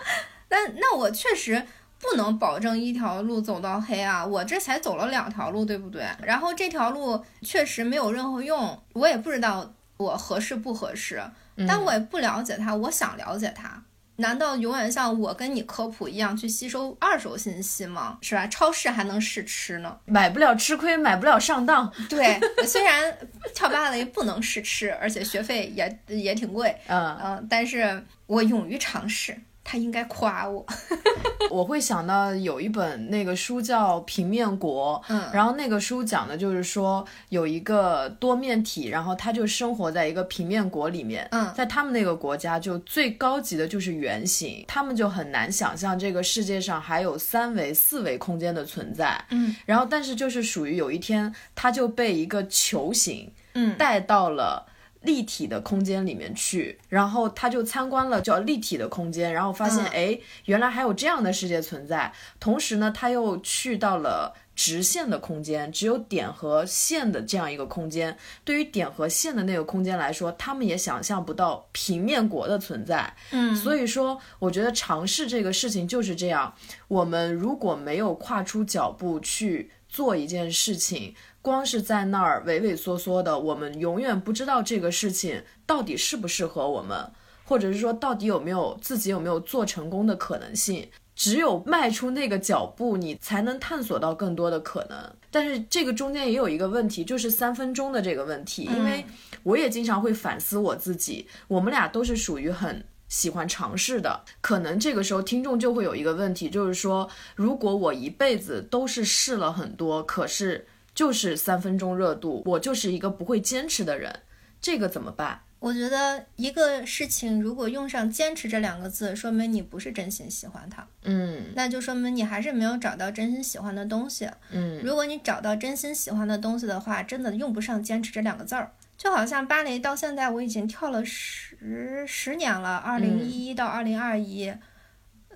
[0.50, 1.64] 那那我确实。
[2.00, 4.22] 不能保证一条路走到黑啊！
[4.26, 6.06] 我这才走了两条路，对不对？
[6.22, 11.22] 然后这条路确实没有任何用，我也不知道我合适不合适，
[11.66, 13.82] 但我也不了解他，我想了解它。
[14.16, 18.18] 难道永远像我跟你科普一样去吸收二手信息吗？
[18.22, 18.46] 是吧？
[18.46, 21.92] 超市还能试吃呢，买不了吃亏，买不了上当。
[22.08, 23.16] 对， 虽然
[23.54, 29.36] 跳芭蕾不能试吃，而且学费也也挺贵，嗯嗯，但是我勇于尝试。
[29.64, 30.64] 他应该夸我，
[31.50, 54.66] 我会想到有一本那个书叫《平面国》，嗯，然后那个书讲的就是说有一个多面体，然后他就生活在一个平面国里面，嗯，在他们那个国家就最高级的就是圆形，他们就很难想象这个世界上还有三维、四维空间的存在，嗯，然后但是就是属于有一天他就被一个球形，嗯，带到了。
[55.04, 62.12] 立体的空间里面去，然后他就参观了叫立体的空间，然后发现哎，原来还有这样的世界存在。
[62.40, 68.16] 同时呢，他又去到了直线的空间，只有点和线的这样一个空间。
[68.44, 73.14] 对于点和线的那个空间来说，他们也想象不到平面国的存在。
[73.30, 76.54] 嗯，所以说，我觉得尝试这个事情就是这样。
[76.88, 81.14] 我们如果没有跨出脚步去做一件事情。
[81.44, 87.12] 光是在那儿畏畏缩缩的，我们永远不知道这个事情到底适不适合我们，
[87.44, 90.88] 或者是说到底有没有自己有没有做成功的可能性。
[91.14, 94.98] 只有迈出那个脚步，你才能探索到更多的可能。
[95.30, 99.04] 但是这个中间也有一个问题，就是三分钟的这个问题，因为
[99.42, 101.28] 我也经常会反思我自己。
[101.46, 110.66] 我们俩都是属于很喜欢尝试的，可能这个时候听众就会有一个问题，就是说，如果我一辈子都是试了很多，可是。
[110.94, 114.20] 就是三分钟热度，我就是一个不会坚持的人，
[114.60, 115.40] 这个怎么办？
[115.58, 128.72] 我觉得一个事情如果用上“坚持”这两个字，说明你不是真心喜欢它，嗯，那就说明你还是没有找到真心喜欢的东西，嗯，如果你找到真心喜欢的东西的话，真的用不上“坚持”这两个字儿。
[128.98, 134.52] 就好像芭蕾到现在我已经跳了十十年了，二零一一到二零二一，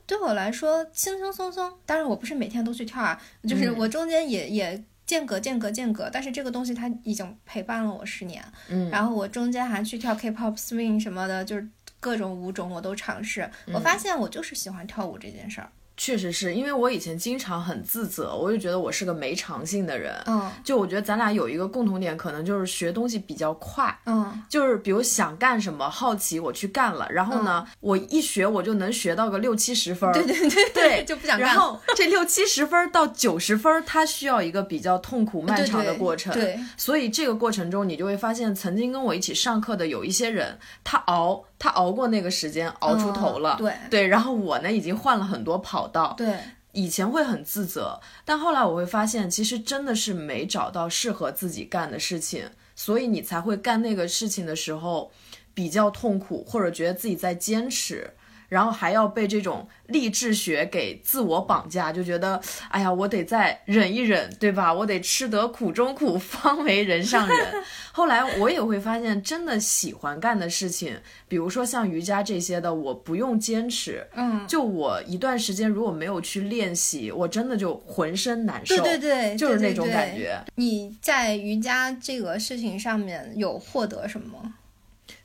[0.07, 1.73] 对我来说轻轻松松。
[1.87, 3.19] 当然我不是每天都去跳啊，
[3.49, 4.85] 就是我中间也也。
[5.09, 11.67] 间隔间隔间隔，但是这个东西它已经陪伴了我十年，嗯，然后我中间还去跳 K-pop swing 什么的，就是
[11.99, 15.73] 各种舞种我都尝试，我发现我就是喜欢跳舞这件事儿。
[15.99, 20.15] 确实是因为我以前经常很自责，我就觉得我是个没长性的人。
[20.27, 23.95] 嗯，就我觉得咱俩有一个共同点，可能就是学东西比较快。
[24.07, 30.11] 嗯，就是比如想干什么，好奇我去干了，然后呢，我一学我就能学到个六七十分。
[30.13, 31.49] 对对对对， 就不想干。
[31.49, 36.33] 然后这六七十分到九十分，它需要一个比较痛苦漫长的过程。
[36.33, 41.45] 对，所以这个过程中，你就会发现，曾经跟我一起上课的有一些人，他熬。
[41.59, 43.57] 他熬过那个时间，熬出头了。
[43.59, 46.15] 对对，然后我呢，已经换了很多跑道。
[46.17, 46.39] 对，
[46.73, 55.11] 以前会很自责，但后来我会发现，其实真的是没找到适合自己干的事情，所以你才会干那个事情的时候
[55.53, 58.13] 比较痛苦，或者觉得自己在坚持。
[58.49, 64.73] 然后还要被这种励志学给自我绑架，就觉得，哎呀，我得再忍一忍，对吧？
[64.73, 67.39] 我得吃得苦中苦，方为人上人。
[67.93, 78.77] 后来我也会发现，真的喜欢干的事情，比如说像瑜伽这些的，我不用坚持，嗯，就我一段时间如果没有去练习，我真的就浑身难受。
[78.77, 80.39] 对对对，就是那种感觉。
[80.55, 84.55] 你在瑜伽这个事情上面有获得什么？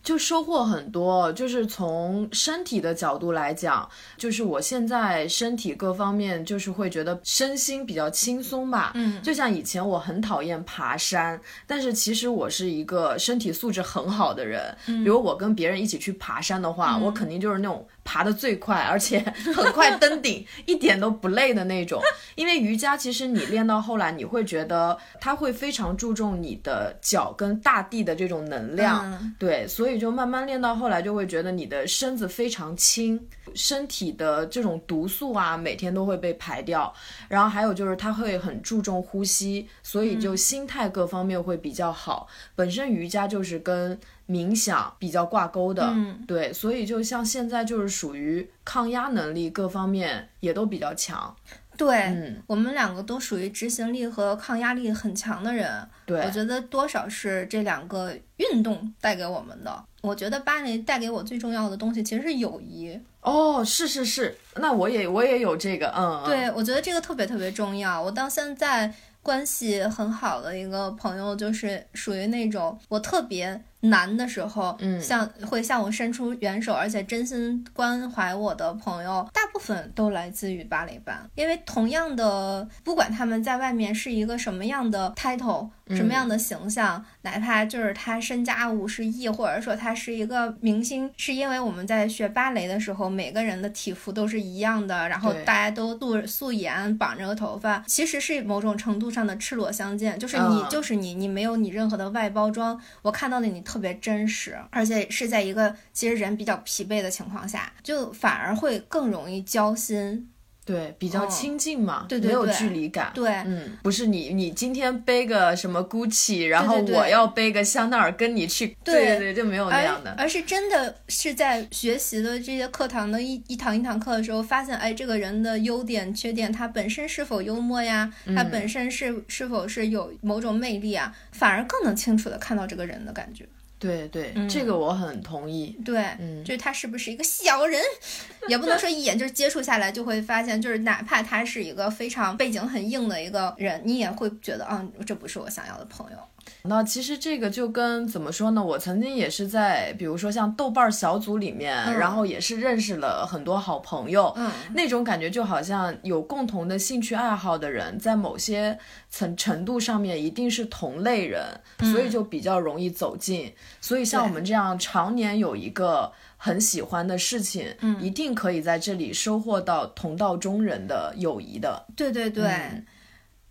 [0.04, 8.92] 就收获很多，就是从身体的角度来讲，就是我现在身体各方面就是会觉得身心比较轻松吧。
[8.96, 14.76] 嗯，就像以前我很讨厌爬山，但是其实我是一个身体素质很好的人。
[14.88, 19.20] 嗯比如我跟别人一起去爬山的话，我肯定就是那种爬得最快，而且
[19.56, 22.00] 很快登顶，一点都不累的那种。
[22.36, 29.94] 因为瑜伽其实你练到后来，你会觉得它会非常注重你的脚跟大地的这种能量，对，所以。
[30.04, 33.18] 就慢慢练到后来，就会觉得你的身子非常轻，
[33.56, 36.94] 身体的这种毒素啊，每天都会被排掉。
[37.30, 42.28] 然后还有就是，它会很注重呼吸，所以就心态各方面会比较好。
[42.54, 51.36] 本身瑜伽就是跟冥想比较挂钩的，嗯对，所以就像现在就是属于抗压能力各方面也都比较强。
[51.76, 55.68] 对我们两个都属于执行力和抗压力很强的人，
[56.06, 59.84] 对我觉得多少是这两个运动带给我们的。
[60.02, 62.98] 我觉得芭蕾带给我最重要的东西其实是友谊。
[63.22, 68.00] 哦，是是是，那我也我也有这个，嗯，对，我觉得这个特别特别重要。
[68.00, 73.60] 我到现在关系很好的一个朋友，就是属于那种我特别。
[73.84, 81.30] 难的时候，嗯，向会向我伸出援手，而且真心关怀我的朋友，大部分都来自于芭蕾班。
[81.36, 103.62] 因为同样的，不管他们在外面是一个什么样的 title，什么样的形象，哪怕就是他身家五十亿，或者说他是一个明星，是因为我们在学芭蕾的时候，每个人的体肤都是一样的，然后大家都素素颜，绑着个头发，其实是某种程度上的赤裸相见，就是你就是你，你没有你任何的外包装，我看到的你。
[103.74, 110.30] 特别真实，而且是在一个其实人比较疲惫的情况下，就反而会更容易交心。
[110.66, 113.12] 对，比较亲近嘛，对对没有距离感。
[113.14, 120.16] 对，嗯，不是你，你今天背个什么 Gucci，然后我要背个香奈儿跟你去，对对对，就没有那样的。
[120.18, 128.14] 而是真的是在学习的这些课堂的一一堂一堂课的时候，发现，哎，这个人的优点、缺点，他本身是否幽默呀？
[128.34, 131.14] 他本身是是否是有某种魅力啊？
[131.34, 133.46] 反而更能清楚的看到这个人的感觉。
[133.84, 135.78] 对对，这个我很同意。
[135.84, 137.82] 对，嗯，就是他是不是一个小人，
[138.48, 146.18] 也不能说一眼就是接触下来就会发现，就是哪怕他是一个非常背景很硬的一个人，你也会觉得，嗯，这不是我想要的朋友。
[146.64, 148.64] 那其实这个就跟怎么说呢？
[148.64, 158.78] 我曾经也是在，比如说像豆瓣小组里面，然后也是认识了很多好朋友，嗯，那种感觉就好像有共同的兴趣爱好的人，在某些
[159.10, 161.44] 层程度上面一定是同类人，
[161.92, 163.54] 所以就比较容易走近。
[163.82, 171.86] 所以像我们这样常年有一个很喜欢的事情，嗯，一定可以在这里收获到同道中人的友谊的。
[171.96, 172.84] 对对对。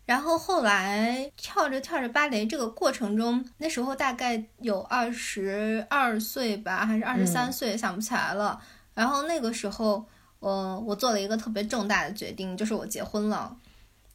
[0.04, 8.60] 然后后来跳着跳着芭蕾这个过程中，那时候大概有二十二岁吧，还是二十三岁，想不起来了。
[8.94, 10.04] 然后那个时候，
[10.40, 13.56] 呃我做了一个特别重大的决定，就是我结婚了。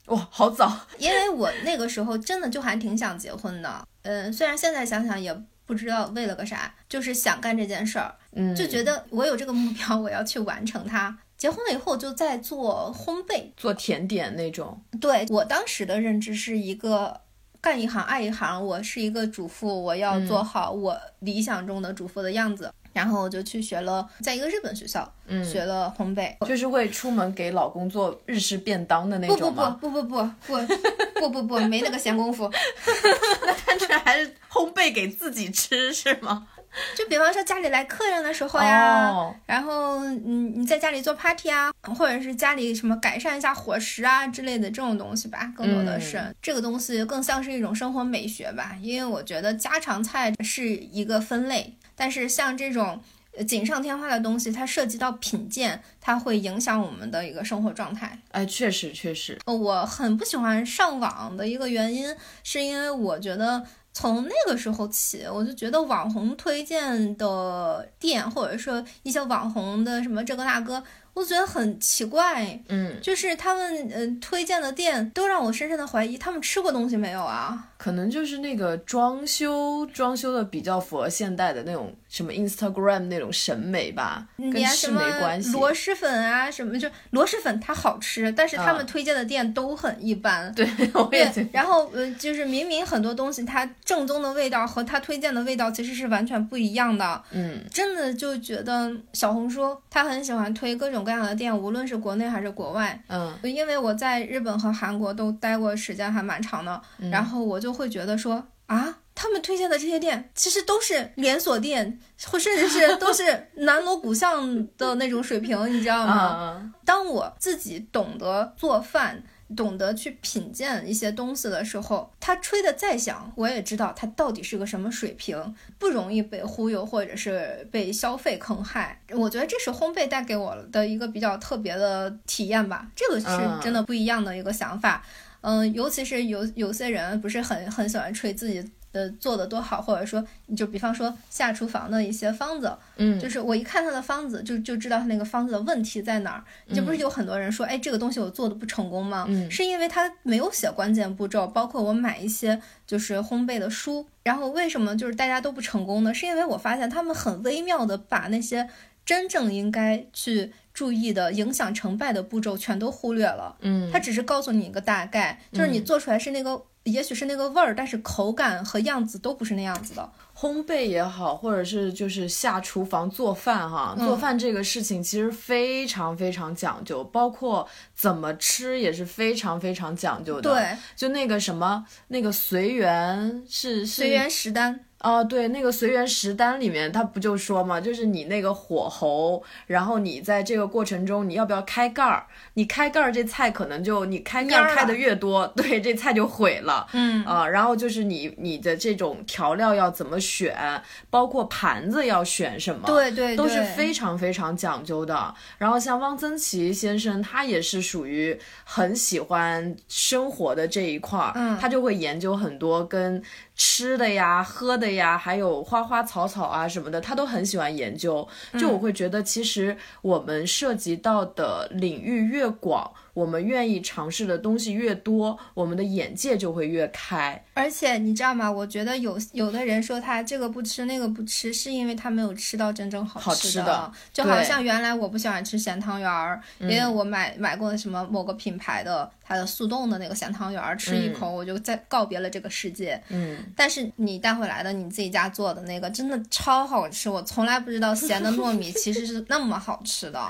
[0.08, 0.78] 哇，好早！
[0.98, 3.88] 因为我那个时候真的就还挺想结婚的。
[4.04, 5.34] 嗯，虽然现在想想也
[5.66, 8.16] 不知道为了个啥，就是想干这件事儿。
[8.32, 11.18] 嗯，就觉得我有这个目标，我要去完成它。
[11.38, 14.82] 结婚了以后就在做烘焙，做甜点那种。
[15.00, 17.22] 对我当时的认知是一个
[17.62, 22.74] 干一行爱一行，我是一个主妇，我要做好我理想中的主妇的样子。
[22.94, 29.78] 然后我就去学了，在一个日本学校，嗯，学了烘焙，就是会出门给老公做日式便当的那种吗？
[29.80, 30.66] 不不不不不
[31.14, 32.50] 不不不不，没那个闲工夫。
[33.46, 36.48] 那单纯还是烘焙给自己吃是吗？
[36.96, 48.76] 就比方说家里来客人的时候呀，然后嗯你在家里做 party 啊，或者是家里什么改善一下伙食啊之类的这种东西吧，更多的是这个东西更像是一种生活美学吧。
[48.82, 53.02] 因为我觉得家常菜是一个分类，但是像这种
[53.48, 58.18] 锦上添花的东西，它涉及到品鉴，它会影响我们的一个生活状态。
[58.32, 63.66] 哎，确实确实，我很不喜欢上网的一个原因，是因为我觉得。
[63.98, 70.84] 从那个时候起，我就觉得网红推荐的店，或者说一些网红的什么这个那个。
[71.18, 77.70] 我觉得很奇怪，嗯，就是他们呃推荐的店都让我深深的怀疑，他们吃过东西没有啊？
[77.78, 85.52] 可能就是那个装修装修的比较符合现代的那种什么 Instagram 那种审美吧，跟吃没关系。
[85.52, 90.54] 螺蛳粉啊什么，就螺蛳粉它好吃，但是他们推荐的店都很一般。
[90.54, 91.50] 对， 我也觉得。
[91.52, 97.24] 然后呃，就是明明很多东西它正宗的味道和它推荐的味道其实是完全不一样的。
[97.32, 101.07] 嗯，真的就觉得小红书他很喜欢推各种。
[101.08, 111.98] 各样的店，无论是国内还是国外，嗯，因为我在日本和韩国都待过时间还蛮长的，然后我就会觉得说啊，他们推荐的这些店其实都是连锁店，
[112.30, 116.74] 或甚至是 都是南锣鼓巷的那种水平，你知道吗？
[116.84, 119.24] 当我自己懂得做饭。
[119.56, 129.02] 懂得去品鉴一些东西的时候，他吹的再响，我也知道他到底是个什么水平，不容易被忽悠或者是被消费坑害。
[129.12, 133.28] 我觉得这是烘焙带给我的一个比较特别的体验吧，这个是
[133.62, 135.04] 真的不一样的一个想法。
[135.42, 138.64] 嗯，尤其是有有些人不是很很喜欢吹自己。
[138.98, 146.44] 呃，做的多好，或者说，你就比方说下厨房的一些方子，嗯，就是我一看他的方子，就就知道他那个方子的问题在哪儿。
[146.74, 149.26] 就不是有很多人说，哎，这个东西我做的不成功吗？
[149.30, 156.12] 嗯，是因为他没有写关键步骤，包括我买一些就是烘焙的书，然后为什么就是大家都不成功呢？
[156.12, 158.68] 是因为我发现他们很微妙的把那些
[159.06, 163.58] 真正应该去注意的影响成败的步骤全都忽略了。
[163.62, 166.64] 嗯，他只是告诉你一个大概，就是你做出来是那个。
[166.88, 170.10] 也许是那个味儿，但是口感和样子都不是那样子的。
[170.36, 180.54] 烘焙也好，或者是就是下厨房做饭哈，做饭这个事情其实非常非常讲究，包括怎么吃也是非常非常讲究的。
[180.54, 184.87] 对，就那个什么，那个随缘是随缘食单。
[185.02, 192.26] 哦，对，那个随缘食单里面，他不就说嘛，就是你那个火候，然后你在这个过程中，你要不要开盖儿？
[192.56, 196.88] 你开盖儿，这菜可能就你开盖儿开的越多， 对，这菜就毁了。
[196.94, 200.82] 嗯啊，然后就是你你的这种调料要怎么选，
[201.12, 205.34] 包括盘子要选什么，对对，都是非常非常讲究的。
[205.60, 213.22] 然后像汪曾祺先生，他也是属于很喜欢生活的这一块儿，嗯，他就会研究很多跟。
[213.58, 218.26] 吃的呀，喝的呀，还有花花草草啊什么的，他都很喜欢研究。
[218.60, 222.90] 就我会觉得，其实我们涉及到的领域越广。
[223.18, 227.44] 我们愿意尝试的东西越多，我们的眼界就会越开。
[227.56, 228.52] 而且你知道吗？
[228.52, 233.92] 我觉得有有的人说他这个不吃那个不吃，是因为他没有吃到真正好吃的。
[234.14, 243.02] 就好像原来我不喜欢吃咸汤圆儿，因为我买买过什么某个品牌的它的速冻的那个咸汤圆儿，吃一口我就在告别了这个世界。
[243.10, 243.40] 嗯。
[243.56, 250.24] 但是你带回来的你自己家做的那个真的超好吃，我从来不知道咸的糯米其实是那么好吃的。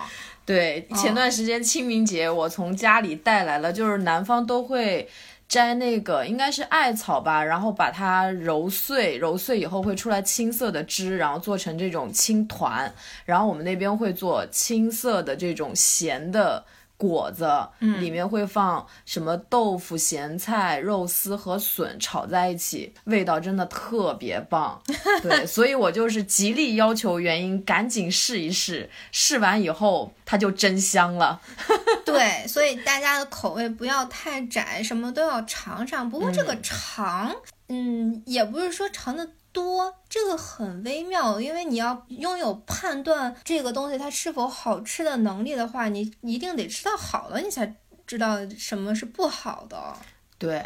[0.48, 5.06] 对，前段时间清明节，我从家里带来了，就是南方都会
[5.50, 12.90] 摘那个，应该是艾草吧，然后把它揉碎，揉碎以后会出来青色的汁，然后做成这种青团，
[13.26, 16.64] 然后我们那边会做青色的这种咸的。
[16.98, 17.48] 果子，
[17.80, 24.82] 里面会放什么豆腐、咸菜、肉丝和笋炒在一起，味道真的特别棒。
[25.22, 31.40] 对，所以我就是极力要求原因赶紧试一试，试完以后它就真香了。
[32.04, 36.10] 对，所以大家的口味不要太窄，什么都要尝尝。
[36.10, 37.36] 不过这个尝，
[37.70, 39.30] 嗯，也不是说尝的。
[39.58, 49.96] 多这个很微妙，因为你要拥有判断这个东西它是否好吃的能力的话，你一定得吃到好了，你才知道什么是不好的。
[50.38, 50.64] 对，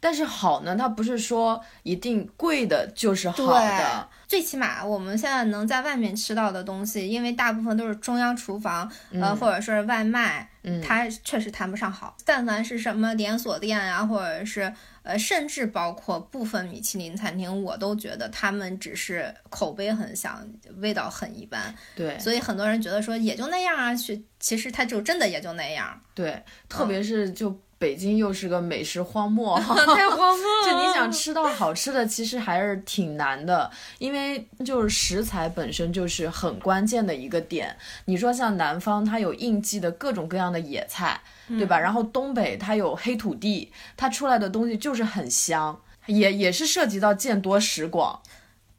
[0.00, 4.08] 但是好呢，它不是说一定贵的就是好的。
[4.26, 10.48] 最起码我们现在能在外面吃到的东西，因为大部分都是中央厨房，呃，或者说是外卖，
[10.86, 12.16] 它确实谈不上好。
[12.24, 14.72] 但凡是什么连锁店啊，或者是
[15.02, 21.74] 呃，甚至包括部分米其林餐厅，我都觉得他们只是口碑很响，味道很一般。
[21.96, 26.00] 对，所以很多人觉得说也就那样啊，去其实它就真的也就那样。
[26.14, 27.60] 对，特别是就。
[27.80, 29.58] 北京又是个美食荒漠，
[29.96, 30.46] 太荒漠。
[30.66, 37.74] 就你想吃到好吃的，其实还是挺难的，因为就是食材本身就是很关键的一个点。
[38.04, 41.18] 你说像南方，它有应季的各种各样的野菜，
[41.48, 41.78] 对吧？
[41.80, 48.20] 然后东北它有黑土地，它出来的东西就是很香，也也是涉及到见多识广。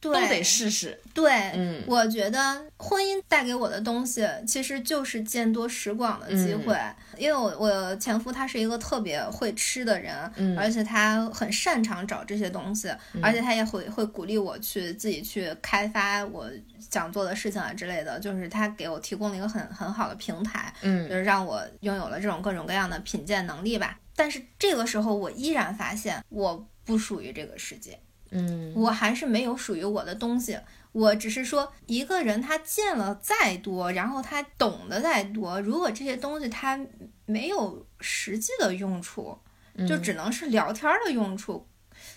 [0.02, 1.00] 都得试试。
[1.14, 2.40] 对，嗯，我觉得
[2.78, 6.76] 婚姻带给我的东西，其实就是见多识广的机会。
[7.18, 12.92] 因为我我前夫他是一个特别会吃的人，嗯，而且他很擅长找这些东西，
[13.22, 16.50] 而且他也会会鼓励我去自己去开发我
[16.90, 18.20] 想做的事情啊之类的。
[18.20, 24.00] 就是他给我提供了一个很很好的平台，嗯，就是让我拥有了这种各种各样的品鉴能力吧。
[24.16, 28.00] 但是这个时候，我依然发现我不属于这个世界。
[28.32, 30.58] 嗯，我还是没有属于我的东西。
[30.92, 36.80] 我只是说，一个人他见了再多，然后他懂得再多，如果这些东西他
[37.26, 39.38] 没有实际的用处，
[39.88, 41.66] 就只能是聊天的用处，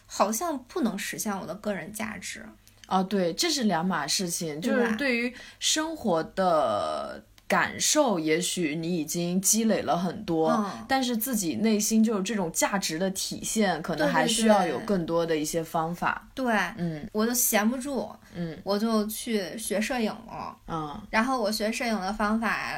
[0.06, 2.44] 好像不能实现我的个人价值。
[2.88, 7.24] 哦，对，这是两码事情，就是对于生活的。
[7.54, 16.26] 感受，也许你已经积累了很多，但是自己内心就是这种价值的体现，可能还需要有更多的一些方法。
[16.34, 22.76] 对，嗯，我就闲不住，嗯，我就去学摄影了，嗯，然后我学摄影的方法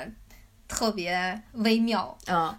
[0.68, 2.54] 特别微妙，嗯，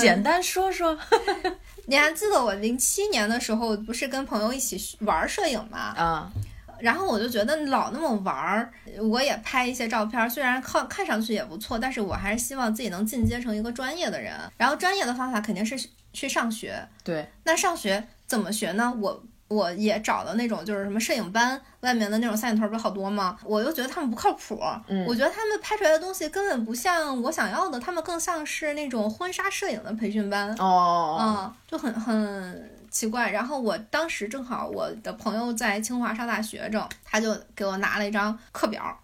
[0.00, 0.96] 简单说说。
[1.88, 5.78] 你还记得我零七年的时候不是跟朋友一起玩摄影吗？
[5.96, 6.32] 啊。
[6.80, 8.72] 然后我就觉得老那么玩儿，
[9.10, 14.32] 我也拍一些照片，虽然看看上去也不错，但是我还是希望自己能进阶成一个专业的人。
[14.56, 16.86] 然后专业的方法肯定是去上学。
[17.02, 18.92] 对，那上学怎么学呢？
[19.00, 23.38] 我我也找了那种就是什么摄影班，外面的那种三眼头不是好多吗？
[23.44, 24.60] 我又觉得他们不靠谱，
[25.06, 30.52] 我觉得他们拍出来的东西根本不像我想要的，他们更像是那种婚纱摄影的培训班。
[30.58, 32.75] 哦，嗯，就很很。
[32.96, 38.98] 奇怪，然后我当时正好我的朋友在清华上大学着，他就给我拿了一张课表，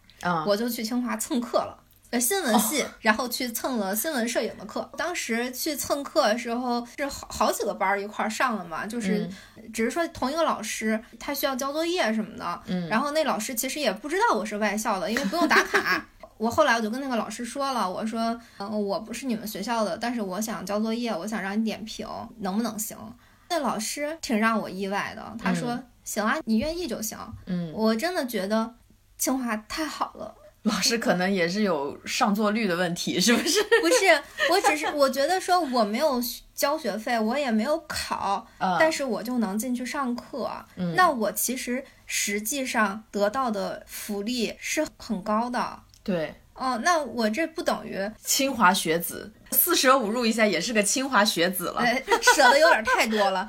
[0.47, 1.78] 我就去清华蹭课了，
[2.09, 4.90] 呃，新闻系，然后去蹭了新闻摄影的课。
[4.97, 9.28] 当时去蹭课的时候是好好几个班一块上了嘛，就是
[9.74, 16.03] 只是说同一个老师他需要交作业什么的，然后那老师其实也不知道我是外校的，因为不用打卡。
[16.38, 22.97] 我后来我就跟那个老师说了，我说，嗯，我不是你们学校的，但是我想交作业，我想让你点评，能不能行？
[23.53, 28.74] 那老师挺让我意外的，他说：“行啊，你愿意就行。”嗯，我真的觉得
[29.18, 30.34] 清华太好了。
[30.62, 33.62] 老师可能也是有上座率的问题，是不是？
[33.82, 36.18] 不是，我只是我觉得说我没有
[36.55, 38.46] 交学费，我也没有考，
[38.80, 40.50] 但是我就能进去上课。
[40.96, 45.80] 那我其实实际上得到的福利是很高的。
[46.03, 46.34] 对。
[46.62, 51.82] 哦，那我这不等于清华学子四舍五入一下也是个清华学子了，
[52.36, 53.44] 舍的有点太多了。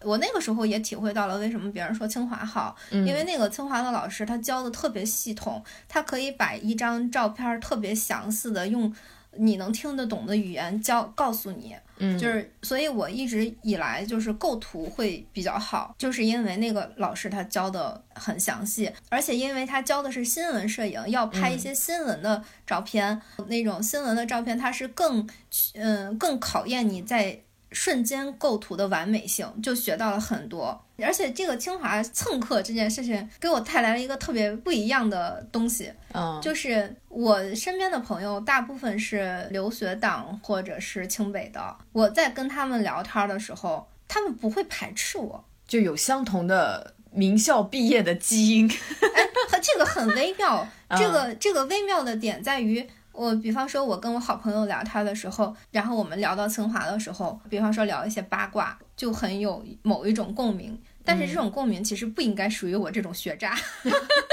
[0.00, 8.94] 我那个时候也体会到了为什么别人说清华好，因为那个清华的老师他教的特别系统，他可以把一张照片特别详细的用。
[9.32, 25.28] 你能听得懂的语言教告诉你，嗯，就是，所以我一直以来就是构图会比较好，就是因为那个老师他教的很详细，而且因为他教的是新闻摄影，要拍一些新闻的照片，那种新闻的照片，它是更，
[25.74, 27.40] 嗯，更考验你在。
[27.70, 30.84] 瞬间构图的完美性，就学到了很多。
[31.00, 35.92] 而且这个清华蹭课这件事情，给我带来了一个特别不一样的东西。
[36.12, 48.68] 嗯，就是我身边的朋友大部分是留学党或者是清北的，我在跟他们聊天的时候，他们不会排斥我，就有相同的名校毕业的基因。
[48.68, 49.28] 哎，
[49.62, 50.66] 这个很微妙。
[50.96, 52.88] 这个这个微妙的点在于。
[53.18, 60.80] 我比方说，我跟我好朋友聊天的时候，然后我们聊到清华的时候，比方说聊一些八卦，就很有某一种共鸣。
[61.04, 63.58] 但是这种共鸣其实不应该属于我这种学渣，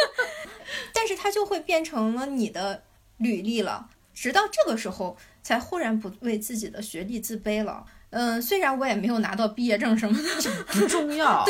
[0.94, 2.84] 但是它就会变成了你的
[3.18, 3.90] 履历了。
[4.14, 7.84] 直到这个时候，才忽然不为自己的学历自卑了。
[8.12, 11.44] 嗯，虽然我也没有拿到毕业证什么的，不重要。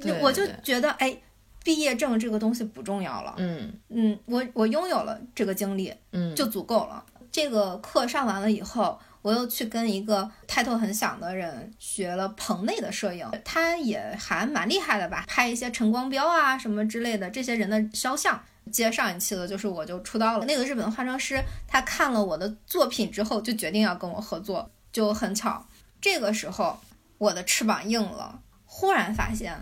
[0.00, 1.18] 对，我就觉得哎。
[1.66, 7.04] 毕业证这个东西不重要了，嗯嗯，我我拥有了这个经历，嗯，就足够了。
[7.32, 18.40] 这个课上完了以后，我又去跟一个抬头很响的人学了棚内的摄影，他也还蛮厉害的吧，拍一些陈光标啊什么之类的这些人的肖像。
[18.70, 25.66] 接上一期的就是我就出道了，那个日本化妆师他看了我的作品之后就决定要跟我合作，就很巧，
[26.00, 26.78] 这个时候
[27.18, 29.52] 我的翅膀硬了，忽然发现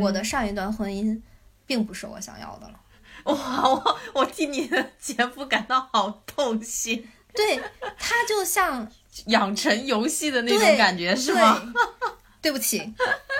[0.00, 1.22] 我的上一段婚姻。
[1.66, 2.80] 并不是我想要的了，
[3.32, 3.68] 哇！
[3.68, 7.08] 我我替你的姐夫感到好痛心。
[7.34, 7.58] 对
[7.98, 8.86] 他就像
[9.26, 11.72] 养成游戏的那种感觉，是吗？
[12.42, 12.92] 对不起，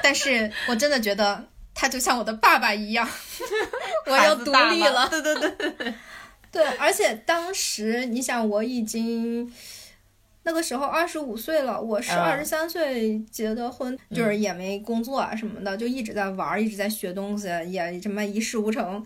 [0.02, 3.06] 但是我真的觉得他就像我的爸爸一样，
[4.06, 5.08] 我要独立了。
[5.08, 5.94] 对对对对
[6.50, 9.52] 对，而且当时你想，我已经。
[10.44, 19.04] 那个时候二十五岁了，我是二十三岁结的婚，就是也没工作啊什么的，就一直在玩，一直在学东西，也什么一事无成。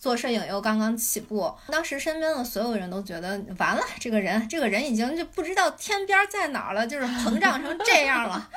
[0.00, 8.48] 做摄影又刚刚起步，当时身边的所有人都觉得完了，这个人，这个人已经就不知道天边在哪儿了，就是膨胀成这样了。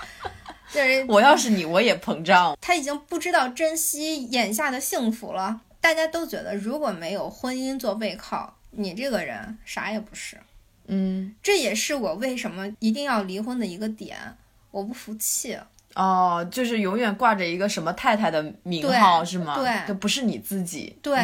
[0.71, 2.57] 就是我要是你，我也膨胀。
[2.61, 5.59] 他已经不知道珍惜眼下的幸福了。
[5.81, 10.37] 大家都觉得，如果没有婚姻做背靠，你这个人啥也不是。
[10.91, 14.17] 嗯，这也是我为什么一定要离婚的一个点，
[14.69, 15.57] 我不服气。
[15.93, 19.55] 哦，就是永远挂着一个什么太太的名号是吗？
[19.55, 20.95] 对，这不是你自己。
[21.01, 21.19] 对，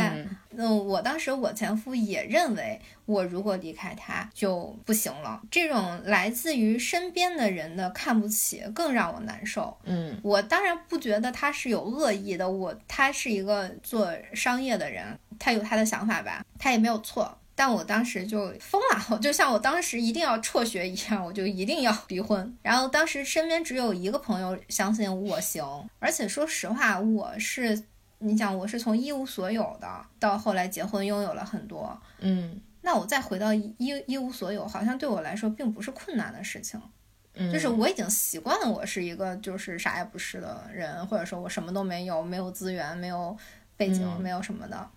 [0.58, 5.42] 嗯，我当时我前夫也认为，我如果离开他就不行了。
[5.50, 9.78] 这种来自于身边的人的看不起，更让我难受。
[9.86, 17.38] 嗯，我当然不觉得他是有恶意的，我他是一个做商业的人，他有他的想法吧，他也没有错。
[17.60, 22.56] 但我当时就疯了，我 就像我当时一定要辍学一样，我就一定要离婚。
[22.62, 25.66] 然后当时身边只有一个朋友相信我行，
[25.98, 27.84] 而且说实话，我是
[28.20, 33.74] 你想，我是从一无所有的到后来结婚，拥有了很多，嗯，那我再回到一
[34.06, 36.80] 一无所有，好像对我来说并不是困难的事情。
[37.40, 43.36] 嗯就是我已经习惯了，我是一个就是啥也不是的人，或者说我什么都没有，没有资源，没有
[43.76, 44.90] 背景，嗯没有什么的。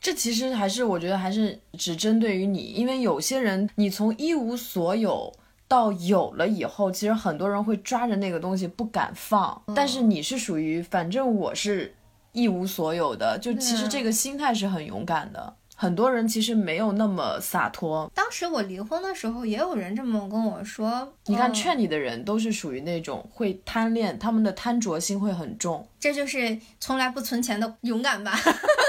[0.00, 5.32] 这其实还是我觉得还是只针对于你，因为有些人你从一无所有
[5.68, 11.94] 到有了以后，其实很多人会抓着那个东西不敢放，但是你是属于反正我是
[12.32, 15.54] 一无所有的，就其实这个心态是很勇敢的。
[15.78, 18.10] 很多人其实没有那么洒脱。
[18.14, 21.12] 当时我离婚的时候，也有人这么跟我说。
[21.26, 25.86] 你看，嗯劝你的人都是属于那种会贪恋，他们的贪着心会很重。
[26.00, 28.32] 这就是从来不存钱的勇敢吧。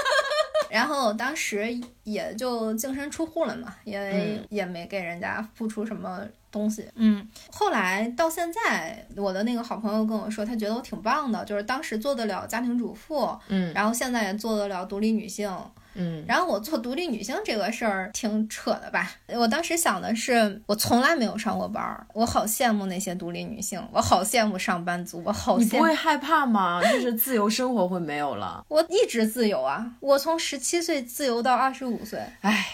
[0.78, 6.22] 然后当时也就净身出户了嘛，因为也没给人家付出什么
[6.52, 6.88] 东西。
[6.94, 15.52] 嗯，后来到现在，我的那个好朋友跟我说，他觉得我挺棒的，就是当时做得了家庭主妇，嗯然后现在也做得了独立女性。
[15.98, 19.12] 嗯然后我做独立女性这个事儿挺扯的吧？
[19.28, 25.78] 我当时想的是，我从来没有上过班儿，我好羡慕那些独立女性，我好羡慕上班族，我好你羡慕。
[25.80, 26.82] 不会害怕吗？
[26.92, 28.64] 就是自由生活会没有了。
[28.68, 32.20] 我一直自由啊，我从十七岁自由到二十五岁。
[32.42, 32.66] 哎，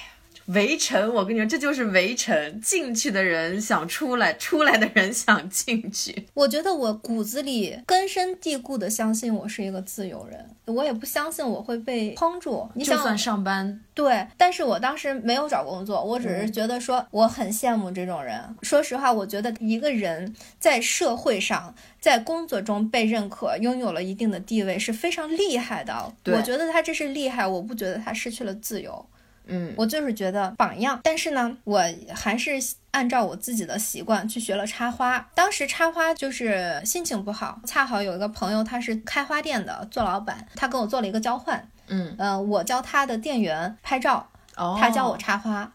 [0.47, 2.61] 围城，我跟你说，这就是围城。
[2.61, 6.27] 进去的人想出来，出来的人想进去。
[6.33, 12.69] 我觉得我骨子里根深蒂固的相信我是一个自由人，我也不相信我会被框住。
[12.73, 18.39] 你想就算上班，对，但是我当时没有找工作，我只是觉得说我很羡慕这种人。
[18.61, 26.13] 说实话，我觉得一个人在社会上，在工作中被认可，拥有了一定的地位是非常厉害的。
[26.25, 29.05] 我觉得他这是厉害，我不觉得他失去了自由。
[29.45, 31.81] 嗯，我就是觉得榜样，但是呢，我
[32.13, 32.51] 还是
[32.91, 35.29] 按照我自己的习惯去学了插花。
[35.35, 45.71] 当时插花就是心情不好，恰好有一个朋友他是开花店的，做老板，他跟我做了一个交换，嗯，呃，我教他的店员拍照，哦，他教我插花，哦，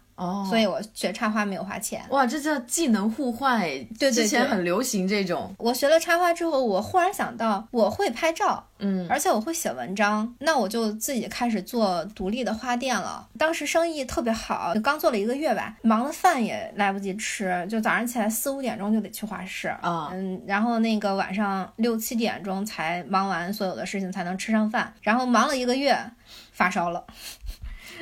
[0.49, 2.05] 所以我学插花没有花钱。
[2.11, 3.87] 哇，这叫技能互换哎！
[3.99, 13.27] 对对之前很流行这种，我学了插花之后，我忽然想到我会拍照，嗯，而且我会写文章，那我就自己开始做独立的花店了。
[13.39, 24.93] 当时生意特别好，刚做了一个月吧，忙的饭也来不及吃，就早上起来四五点钟就得去画室啊嗯，然后那个晚上六七点钟才忙完所有的事情，才能吃上饭。
[25.03, 25.97] 然后忙了一个月，
[26.53, 27.05] 发烧了。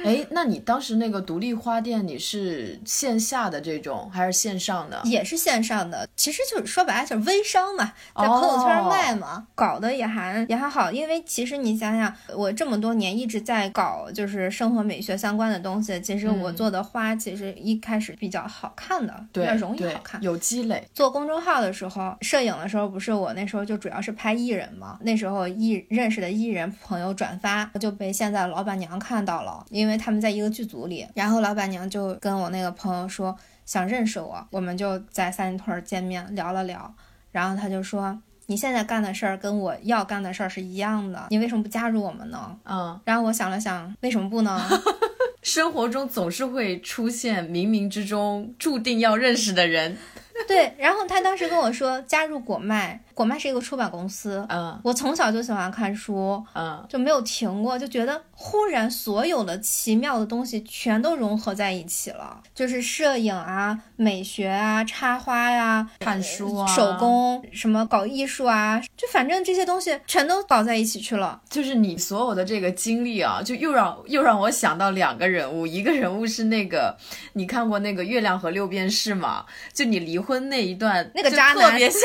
[0.04, 5.00] 哎，那你当时那个独立花店，你是线下的这种还是线上的？
[5.04, 10.90] 也是线上的，其实就是说白了就是微商嘛，在朋友圈卖嘛，搞得也还也还好。
[10.90, 20.22] 因为其实你想想，我这么多年一直在搞就是生活美学相关的东西，其实我做的花其实一开始比较好看的，比对较，容易好看。
[20.22, 20.86] 有积累。
[20.94, 24.98] 做公众号的时候，摄影的时候，不是我那时候就主要是拍艺人嘛。
[25.02, 31.06] 那时候艺认识的艺人朋友转发，就被现在老板娘看到了，因为他们在一个剧组里。
[31.14, 36.90] 然后老板娘就跟我那个朋友说想认识我，我们就在三里屯见面聊了聊。
[37.30, 38.18] 然后他就说
[38.48, 44.66] ：“你现在干的事儿跟我要干的事儿是一样的，你为什么不加入我们呢嗯，？”然后我想了想，为什么不呢？
[45.42, 49.96] 生活中总是会出现冥冥之中注定要认识的人。
[50.48, 54.46] 对，然后他当时跟我说加入果麦，果麦是一个出版公司。
[54.50, 71.40] 嗯我从小就喜欢看书，嗯，就没有停过，就觉得忽然所有的奇妙的东西全都融合在一起了，就是摄影啊、美学啊、插花呀、看书啊，手工什么搞艺术啊，就反正这些东西全都搞在一起去了。
[71.48, 76.94] 就是你所有的这个经历啊，就又让又让我想到两个人物，一个人物是那个
[77.32, 79.46] 你看过那个《月亮和六便士》吗？
[79.72, 82.00] 就你离婚那一段，那个渣男特别像，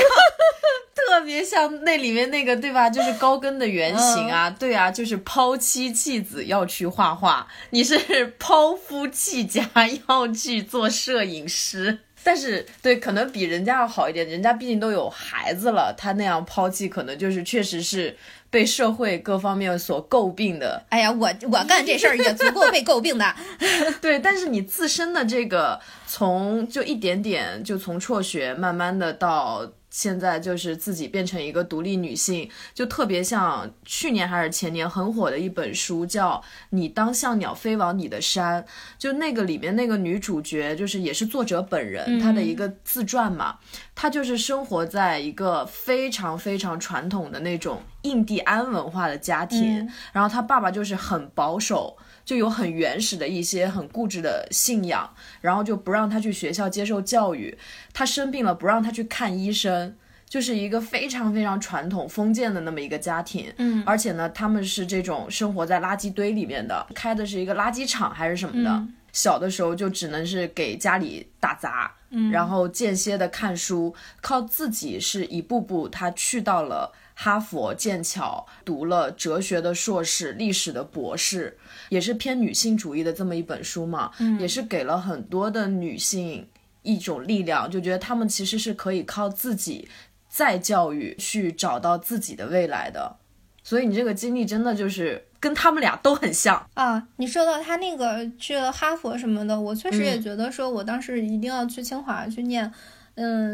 [1.10, 2.90] 特别像那里面那个对吧？
[2.90, 9.70] 就是高跟的原型啊，嗯对啊，就是抛妻弃子要去画画，你是抛夫弃家
[10.08, 12.00] 要去做摄影师。
[12.24, 18.16] 但是，对，可能比人家要好一点，人家毕竟都有孩子了，他那样抛弃，可能就是确实是
[18.52, 20.86] 被社会各方面所诟病的。
[20.90, 23.36] 哎呀，我我干这事儿也足够被诟病的。
[24.00, 36.38] 对，但是你自身的这个从就一点点就从辍学，慢慢的到现在就是自己变成一个独立女性，就特别像去年还是前年很火的一本书，叫
[36.72, 38.64] 《你当像鸟飞往你的山》，
[38.98, 43.60] 就那个里面那个女主角就是也是作者本人，她的一个自传嘛，
[43.94, 51.98] 她就是生活在一个非常非常传统的那种印第安文化的家庭，然后她爸爸就是很保守。
[52.32, 57.58] 就有很原始的一些很固执的信仰，然后就不让他去学校接受教育。
[57.92, 59.94] 他生病了，不让他去看医生，
[60.30, 63.52] 就是一个非常非常传统封建的那么一个家庭。
[63.58, 68.88] 嗯，而且呢，他们是这种生活在垃圾堆里面的，开的是一个垃圾场还是什么的。
[69.12, 81.58] 小的时候就只能是给家里打杂，嗯，然后间歇的看书，靠自己是一步步，他去到了哈佛、剑桥，读了哲学的硕士、历史的博士，
[81.92, 86.48] 也是偏女性主义的这么一本书嘛，嗯，也是给了很多的女性
[86.84, 89.88] 一种力量，就觉得她们其实是可以靠自己
[90.30, 93.18] 再教育去找到自己的未来的，
[93.62, 95.26] 所以你这个经历真的就是。
[95.42, 97.08] 跟他们俩都很像啊！
[97.16, 102.74] 你说到他那个去了哈佛什么的，我确实也觉得说，我当时一定要去清华去念，嗯，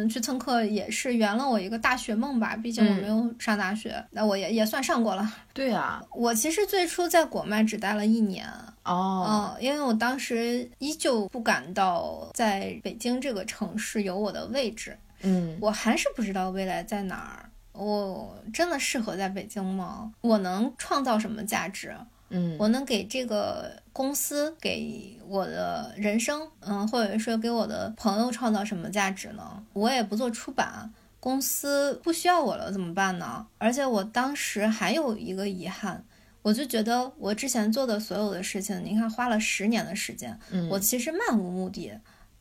[0.10, 2.55] 去蹭课也是圆了我一个大学梦吧。
[2.55, 5.34] 毕竟我没有上大学，那我也也算上过了。
[5.53, 8.47] 对啊，我其实最初在国麦只待了一年
[8.84, 17.49] 哦，嗯，因为我当时依旧不感到在北京这个城市有我的位置，嗯，我还是不知道未来在哪儿。
[17.74, 20.12] 我真的适合在北京吗？
[20.22, 21.95] 我能创造什么价值？
[22.30, 29.63] 嗯，我能给这个公司、给我的人生，嗯，或者说给我的朋友创造什么价值呢？
[29.73, 33.47] 我也不做出版，公司不需要我了，怎么办呢？
[33.57, 36.03] 而且我当时还有一个遗憾，
[36.41, 40.38] 我就觉得我之前做的所有的事情，你看花了十年的时间，
[40.69, 41.93] 我其实漫无目的，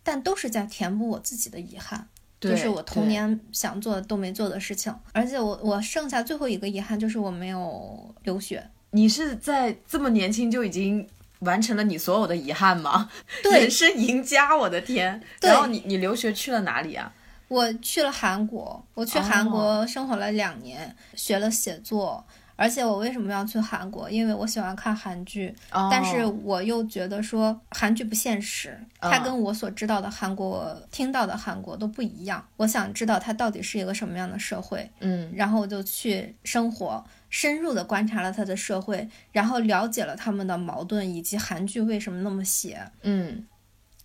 [0.03, 2.09] 但都是在填补我自己的遗憾。
[2.39, 8.69] 就是我童年想做都没做的事情，而且我我剩下最后一个遗憾就是我没有留学。
[8.91, 11.07] 你是在这么年轻就已经
[11.41, 13.11] 完成了你所有的遗憾吗？
[13.43, 15.23] 对，人生赢家，我的天！
[15.41, 17.13] 然后你你留学去了哪里啊？
[17.49, 22.25] 我去了韩国，我去韩国生活了两年，学了写作。
[22.59, 24.11] 而且我为什么要去韩国？
[24.11, 25.55] 因为我喜欢看韩剧，
[25.91, 32.43] 但是我又觉得说韩剧不现实，它跟我所知道的韩国、听到的韩国都不一样。
[32.57, 37.05] 我想知道它到底是一个什么样的社会，嗯，然后我就去生活，
[37.39, 43.47] 深入的观察了他的社会，然后了解了他们的矛盾以及韩剧为什么那么写，嗯，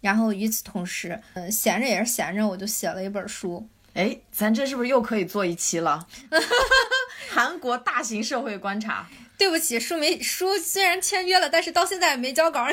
[0.02, 3.66] 然后与此同时，嗯，闲着也是闲着，我就写了一本书。
[3.94, 6.06] 哎，咱这是不是又可以做一期了？
[7.32, 9.08] 韩国大型社会观察。
[9.38, 12.68] 对不起，书没书虽然签约了，但是到现在也没交稿。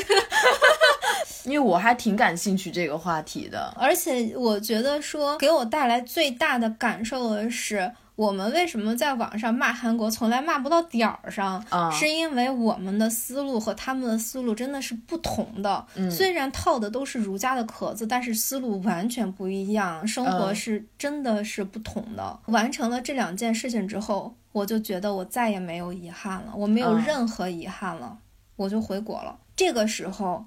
[1.47, 7.93] 因为我还挺感兴趣这个话题的，而且我觉得说给我带来最大的感受的是。
[8.19, 11.65] 我们为什么在网上骂韩国从来骂不到点儿上？
[11.69, 15.87] 啊，是因为我们的思路和他们的思路真的是不同的。
[16.11, 22.41] 虽然套的都是儒家的壳子，但是思路完全不一样，生活是真的是不同的。
[22.47, 28.19] 完成了这两件事情之后，我就觉得我再也没有遗憾了，我没有任何遗憾了，
[28.57, 29.39] 我就回国了。
[29.55, 30.45] 这个时候。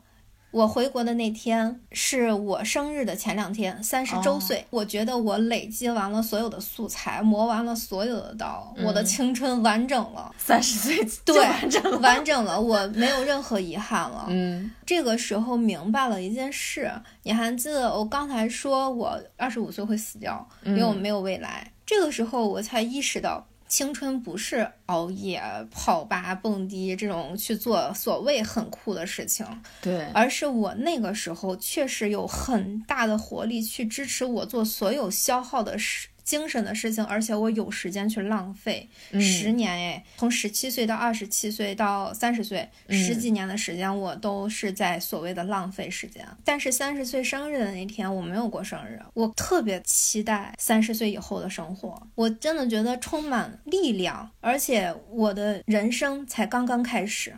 [0.51, 4.65] 我回国的那天是我生日的前两天，三十周岁。
[4.69, 10.33] 我觉得我累积完了所有的素材，磨完了所有的刀，我的青春完整了。
[10.37, 14.25] 三十岁对完整了，完整了，我没有任何遗憾了。
[14.27, 16.91] 嗯， 这个时候明白了一件事，
[17.23, 21.71] 你还记得我刚才说我二十五岁会死掉，因为我没有未来。
[21.85, 23.47] 这个时候我才意识到。
[23.71, 25.41] 青春不是熬夜、
[25.71, 29.47] 跑吧、蹦迪这种去做所谓很酷的事情，
[29.81, 36.09] 对，而是我那个时候确实有很大的活力去支持我做所有消耗的事。
[36.23, 38.87] 精神的事情，而且我有时间去浪费
[39.19, 46.25] 十年哎，从十七岁到二十七岁到三十岁，十几年的时间，我都是在所谓的浪费时间。
[46.43, 57.35] 但是三十岁生日的那天，我没有过生日，我特别期待三十岁以后的生活，我真的觉得充满力量，而且我的人生才刚刚开始，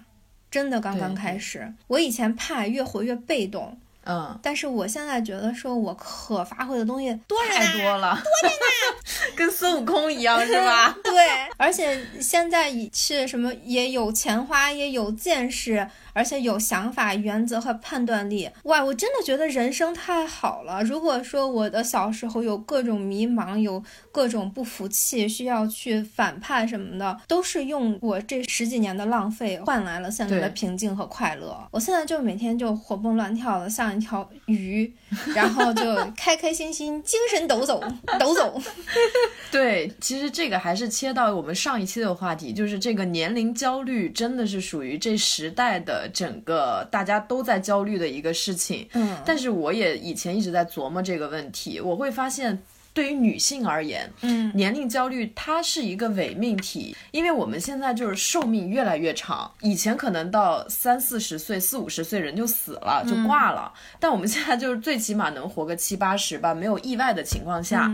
[0.52, 1.74] 真的刚刚开始。
[1.88, 3.78] 我以前怕越活越被动。
[4.06, 10.96] 嗯，但是我现在觉得说，我可发挥的东西多太多了，多着呢， 跟孙悟空一样，是吧？
[11.04, 11.14] 对，
[11.58, 15.88] 而且现在是什么也有钱花，也有见识。
[16.14, 18.84] 而且有想法、原则和判断力，哇！
[18.84, 20.84] 我真的觉得人生太好了。
[20.84, 31.58] 如果说我的小时候有各种迷茫，有各种不服气，需要去反叛什么的，都是用我这十几年的浪费换来了现在的平静和快乐。
[31.72, 34.94] 我现在就每天就活蹦乱跳的，像一条鱼，
[35.34, 37.80] 然后就 开开心心、精神抖擞、
[38.20, 38.62] 抖擞。
[39.50, 46.03] 对，其实这个还是切到我们上一期的话题，就是这个年龄焦虑真的是属于这时代的。
[46.10, 52.62] 整个大家都在焦虑的一个事情，嗯，但是我也以前一直在琢磨这个问题，我会发现
[52.94, 67.92] 对于女性而言，嗯，年龄焦虑它是一个伪命题，因为我们现在就是寿命越来越长，以前可能到三四十岁、四五十岁人就死了就挂了，但我们现在就是最起码能活个七八十吧，没有意外的情况下。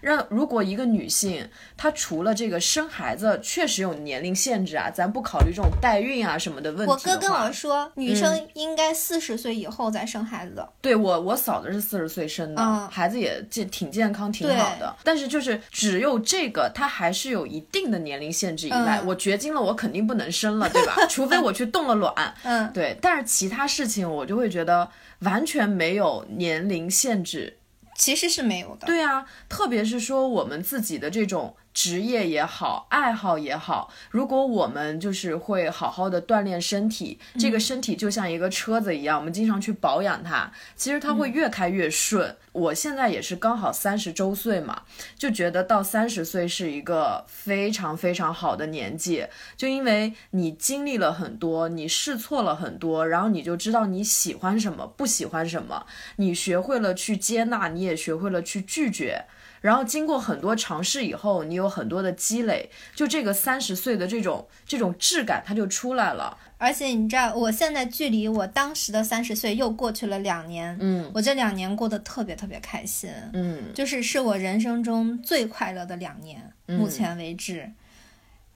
[0.00, 6.92] 让如果一个女性，她除了这个生孩子确实有年龄限制啊，咱不考虑这种代孕啊什么的问题。
[6.92, 10.66] 我哥跟我说，女生应该四十岁以后再生孩子。
[10.80, 14.94] 对我，我嫂子是四十岁生的，孩子也健挺健康，挺好的。
[15.04, 20.94] 但是就是只有这个，它还是有一定的年龄限制以外，我绝经了，我肯定不能生了，对吧？
[21.08, 22.34] 除非我去冻了卵。
[22.44, 22.96] 嗯，对。
[23.00, 24.88] 但是其他事情我就会觉得
[25.20, 27.56] 完全没有年龄限制。
[28.00, 31.54] 其实是没有的，对啊，特别是说我们自己的这种。
[31.72, 42.36] 职业也好，爱好也好，如果我们就是会好好的锻炼身体，这个身体就像一个车子一样，我们经常去保养它，其实它会越开越顺。
[42.52, 44.82] 我现在也是刚好三十周岁嘛，
[45.16, 49.24] 就觉得到三十岁是一个非常非常好的年纪，
[49.56, 59.24] 就因为你经历了很多，你试错了很多，然后你就知道你喜欢什么，不喜欢什么，你学会了去接纳，你也学会了去拒绝。
[59.60, 66.36] 然后经过很多尝试以后，你有很多的积累，就这个三十岁的这种这种质感，它就出来了。
[66.56, 77.70] 而且你知道，我现在距离我当时的三十岁又过去了两年，嗯，我这两年过得特别特别开心，嗯，就是是我人生中最快乐的两年，目前为止。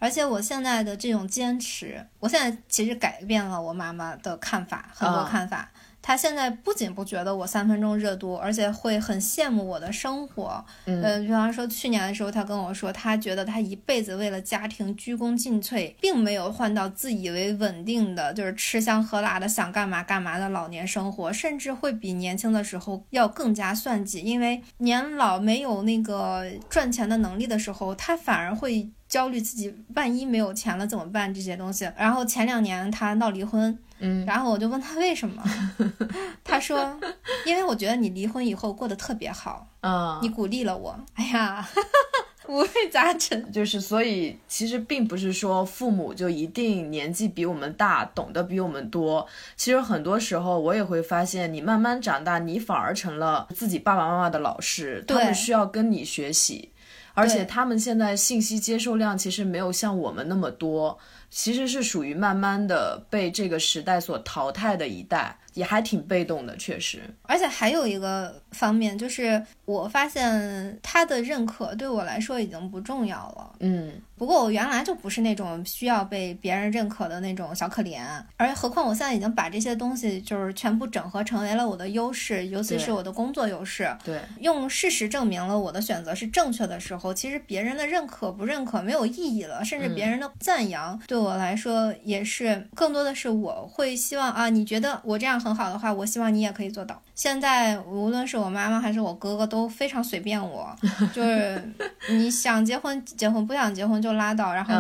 [0.01, 5.71] 而且我现在的这种坚持，我现在其实改变了我妈妈的看法，很多看法。
[6.07, 10.63] 他现在不仅不觉得我三分钟热度，而且会很羡慕我的生活。
[10.85, 24.21] 嗯，比方说去年的时候，他跟我说，他觉得他一辈子为了家庭鞠躬尽瘁，并没有换到自以为稳定的，就是吃香喝辣的想干嘛干嘛的老年生活，甚至会比年轻的时候要更加算计。
[24.21, 31.91] 因为年老没有那个赚钱的能力的时候，他反而会焦虑自己万一没有钱了怎么办这些东西。
[31.97, 33.79] 然后前两年他闹离婚。
[34.01, 35.43] 嗯，然后我就问他为什么，
[36.43, 36.99] 他说，
[37.47, 40.99] 因为我觉得你离婚以后过得特别好，嗯，你鼓励了我。
[41.15, 41.67] 哎呀，
[42.49, 49.27] 五味杂陈，就是所以其实并不是说父母就一定年纪比我们大，懂得比我们多。
[49.57, 56.73] 其实很多时候我也会发现，你慢慢长大，你反而成了自己爸爸妈妈的老师，他们需要跟你学习，
[57.15, 60.99] 而且他们现在信息接受量其实没有像我们那么多。
[61.35, 65.37] 其实是属于慢慢的被这个时代所淘汰的一代。
[65.55, 67.01] 也还挺被动的，确实。
[67.23, 73.55] 而且还有一个方面，就是我发现他的认可对我来说已经不重要了。
[73.61, 78.03] 嗯，不过我原来就不是那种需要被别人认可的那种小可怜，
[78.37, 83.97] 而何况我现在已经把这些东西就是全部整合成为了我的优势，尤其是我的工作优势。
[84.05, 95.35] 对，用事实证明了我的选择是正确的时候，其实别人的认可不认可没有意义了，甚至别人的赞扬对我来说也是更多的是我会希望啊，你觉得我这样。
[95.45, 96.99] 很好的话，我希望你也可以做到。
[97.15, 100.75] 现在无论是我妈妈还是我哥哥都非常随便我，
[101.13, 101.63] 就是
[102.09, 104.55] 你想结婚结婚，不想结婚就拉倒。
[104.55, 104.75] 然后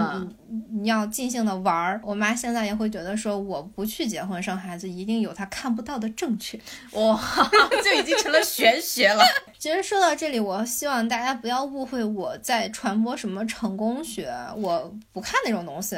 [0.49, 2.01] 你你要尽兴的玩儿。
[2.03, 6.59] 我妈现在也会觉得说，我不去结婚生孩子，一定有她看不到的正确。
[6.92, 7.20] 哇，
[7.84, 9.22] 就已经成了玄学了。
[9.59, 15.97] 其实说到这里，我希望大家不要误会我在传播什么成功学，我不看那种东西。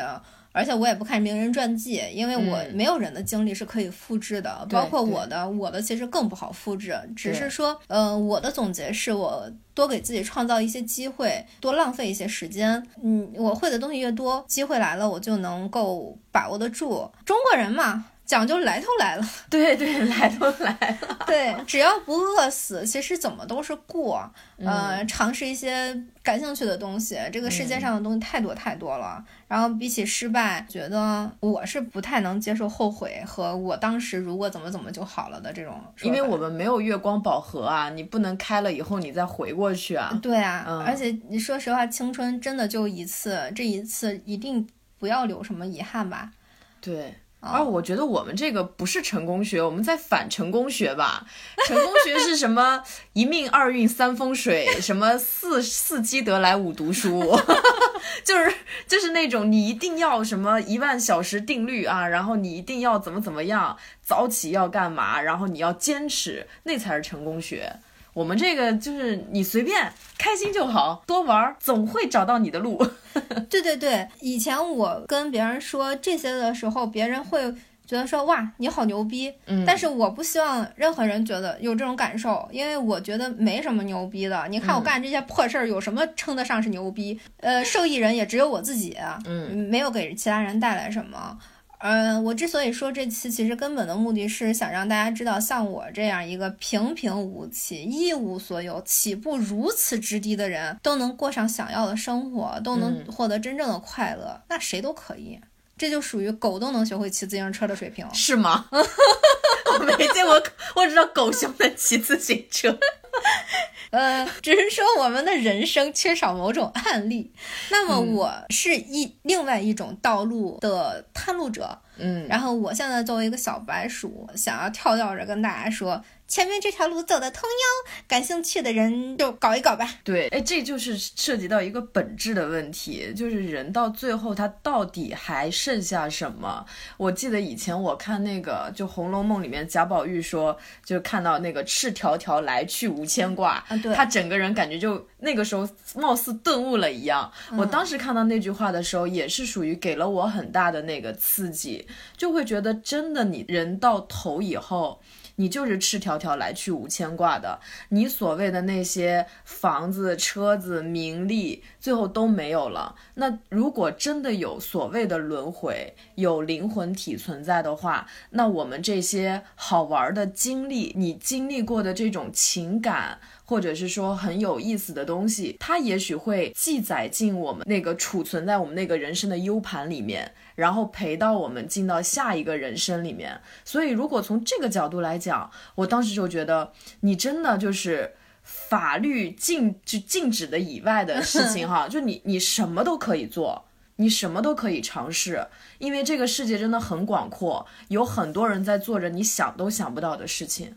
[0.57, 6.99] 而且我也不看名人传记，因为我没有人的经历是可以复制的，包括我的，我的其实更不好复制。
[7.15, 12.83] 只是说，呃，我的总结是我多给自己创造一些机会，多浪费一些时间。
[13.03, 17.07] 嗯，我会的东西越多，机会来了我就能够把握得住。
[17.27, 18.07] 中国人嘛。
[18.27, 21.19] 讲究来头来了， 对对，来头来了。
[21.27, 24.29] 对，只要不饿死，其实怎么都是过。
[24.59, 29.25] 呃，尝试一些感兴趣的东西，这个世界上的东西太多太多了。
[29.47, 35.81] 然后比起失败，觉得我是不太能接受后悔和我当时如果怎么怎么就好了的这种。
[36.03, 40.19] 因为我们没有月光宝盒啊，你不能开了以后你再回过去啊。
[40.21, 44.67] 对啊，而且你说实话，青春真的就一次，这一次一定
[44.99, 46.33] 不要留什么遗憾吧。
[46.81, 47.15] 对。
[47.47, 51.27] 而我觉得我们这个不是成功学，我们在反成功学吧。
[51.67, 52.83] 成功学是什么？
[53.15, 57.39] 一命二运三风水，什么四四积德来五读书，
[58.25, 58.55] 就是
[58.87, 67.77] 就是那种你一定要什么一万小时定律啊，然后你一定要怎么怎么样，早起要干嘛，然后你要坚持，那才是成功学。
[68.17, 72.83] 我们这个就是你随便开心就好，多玩总会找到你的路。
[73.51, 77.53] 对对对，以前我跟别人说这些的时候，别人会
[77.87, 84.47] 觉得说哇你好牛逼，嗯，但是我不希望任何人觉得有这种感受，因为我觉得没什么牛逼的。
[84.49, 87.21] 你看我干这些破事儿，有什么称得上是牛逼？
[87.41, 88.97] 呃，受益人也只有我自己，
[89.27, 91.39] 嗯，没有给其他人带来什么。
[91.79, 105.39] 嗯，我之所以说这期，其实根本的目的是想让大家知道，像我这样一个平平无奇、一无所有、起步如此之低的人，都能过上想要的生活，都能获得真正的快乐，那谁都可以。
[105.79, 108.67] 这就属于狗都能学会骑自行车的水平，是吗？
[108.73, 110.43] 我没见过，
[110.75, 112.79] 我知道狗熊能骑自行车。
[113.91, 117.33] 呃，只是说我们的人生缺少某种案例。
[117.71, 126.03] 那么我是一另外一种道路的探路者，嗯，然后我现在作为一个小白鼠，想要跳跳着跟大家说。
[126.29, 129.89] 前面这条路走得通哟，感兴趣的人就搞一搞吧。
[130.03, 136.67] 对，哎，这就是涉及到一个本质的问题，就是人到最后他到底还剩下什么？
[136.97, 143.65] 我记得以前我看那个就《红楼梦》里面贾宝玉说，就看到那个赤条条来去无牵挂，
[143.95, 147.31] 他整个人感觉就那个时候貌似顿悟了一样。
[147.57, 155.01] 我当时看到那句话的时候，也是属于给了我很大的那个刺激，就会觉得真的，你人到头以后。
[155.37, 157.61] 你就是赤条条来去无牵挂的，
[157.91, 162.95] 你所谓的那些房子、车子、名利，最后都没有了。
[163.15, 180.35] 那如果真的有所谓的轮回，有灵魂体存在的话，那我们这些好玩的经历，你经历过的这种情感，或者是说很有意思的东西，它也许会记载进我们那个储存在我们那个人生的 U 盘里面。
[180.57, 193.67] 然后陪到我们进到下一个人生里面，所以如果从这个角度来讲，我当时就觉得你真的就是法律禁就禁止的以外的事情哈， 就你你什么都可以做，
[193.97, 200.77] 你什么都可以尝试，因为这个世界真的很广阔，有很多人在做着你想都想不到的事情。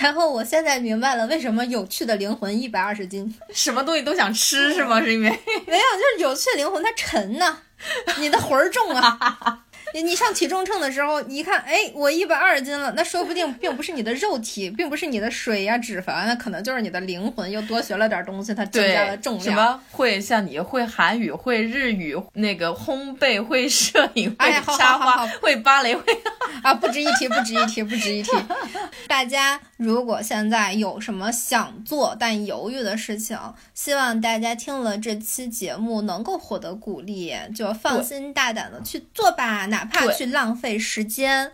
[0.00, 5.00] 然后我现在明白了为什么有趣的灵魂一百二十斤， 什么东西都想吃是吗？
[5.00, 5.28] 是因为
[5.66, 7.58] 没有，就是有趣的灵魂它沉呢。
[8.18, 9.60] 你的魂儿重啊！
[9.94, 19.44] 你你上体重秤的时候，你一看，哎，我一百二十斤了，那说不定并不是你的肉体，并不是你的水呀、脂肪，那可能就是你的灵魂又多学了点东西，它增加了重量。
[19.44, 26.02] 什么会像你会韩语、会日语、那个烘焙、会摄影、会插花、会芭蕾、会
[26.62, 28.30] 啊，不值一提，不值一提，不值一提。
[29.06, 33.38] 大家如果现在有什么想做但犹豫的事情，
[33.74, 39.66] 希望大家听了这期节目能够获得鼓励，就放心大胆的去做吧。
[39.66, 41.52] 哪怕去浪费时间，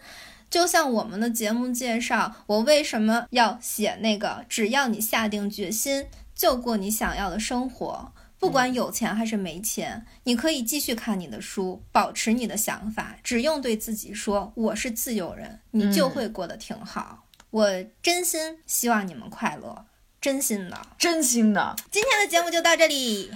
[0.49, 4.45] 就像我们的节目介绍，我为什么要写那个？
[4.49, 17.22] 只要你下定决心，就过你想要的生活，不管有钱还是没钱，你可以继续看你的书，保持你的想法，只用对自己说：“我是自由人”，你就会过得挺好。
[17.53, 19.85] 我真心希望你们快乐，
[20.19, 21.77] 真心的，真心的。
[21.91, 23.31] 今天的节目就到这里，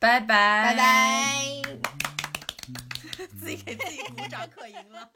[0.00, 1.62] 拜拜，拜拜。
[3.40, 5.08] 自己给自己鼓掌，可赢了。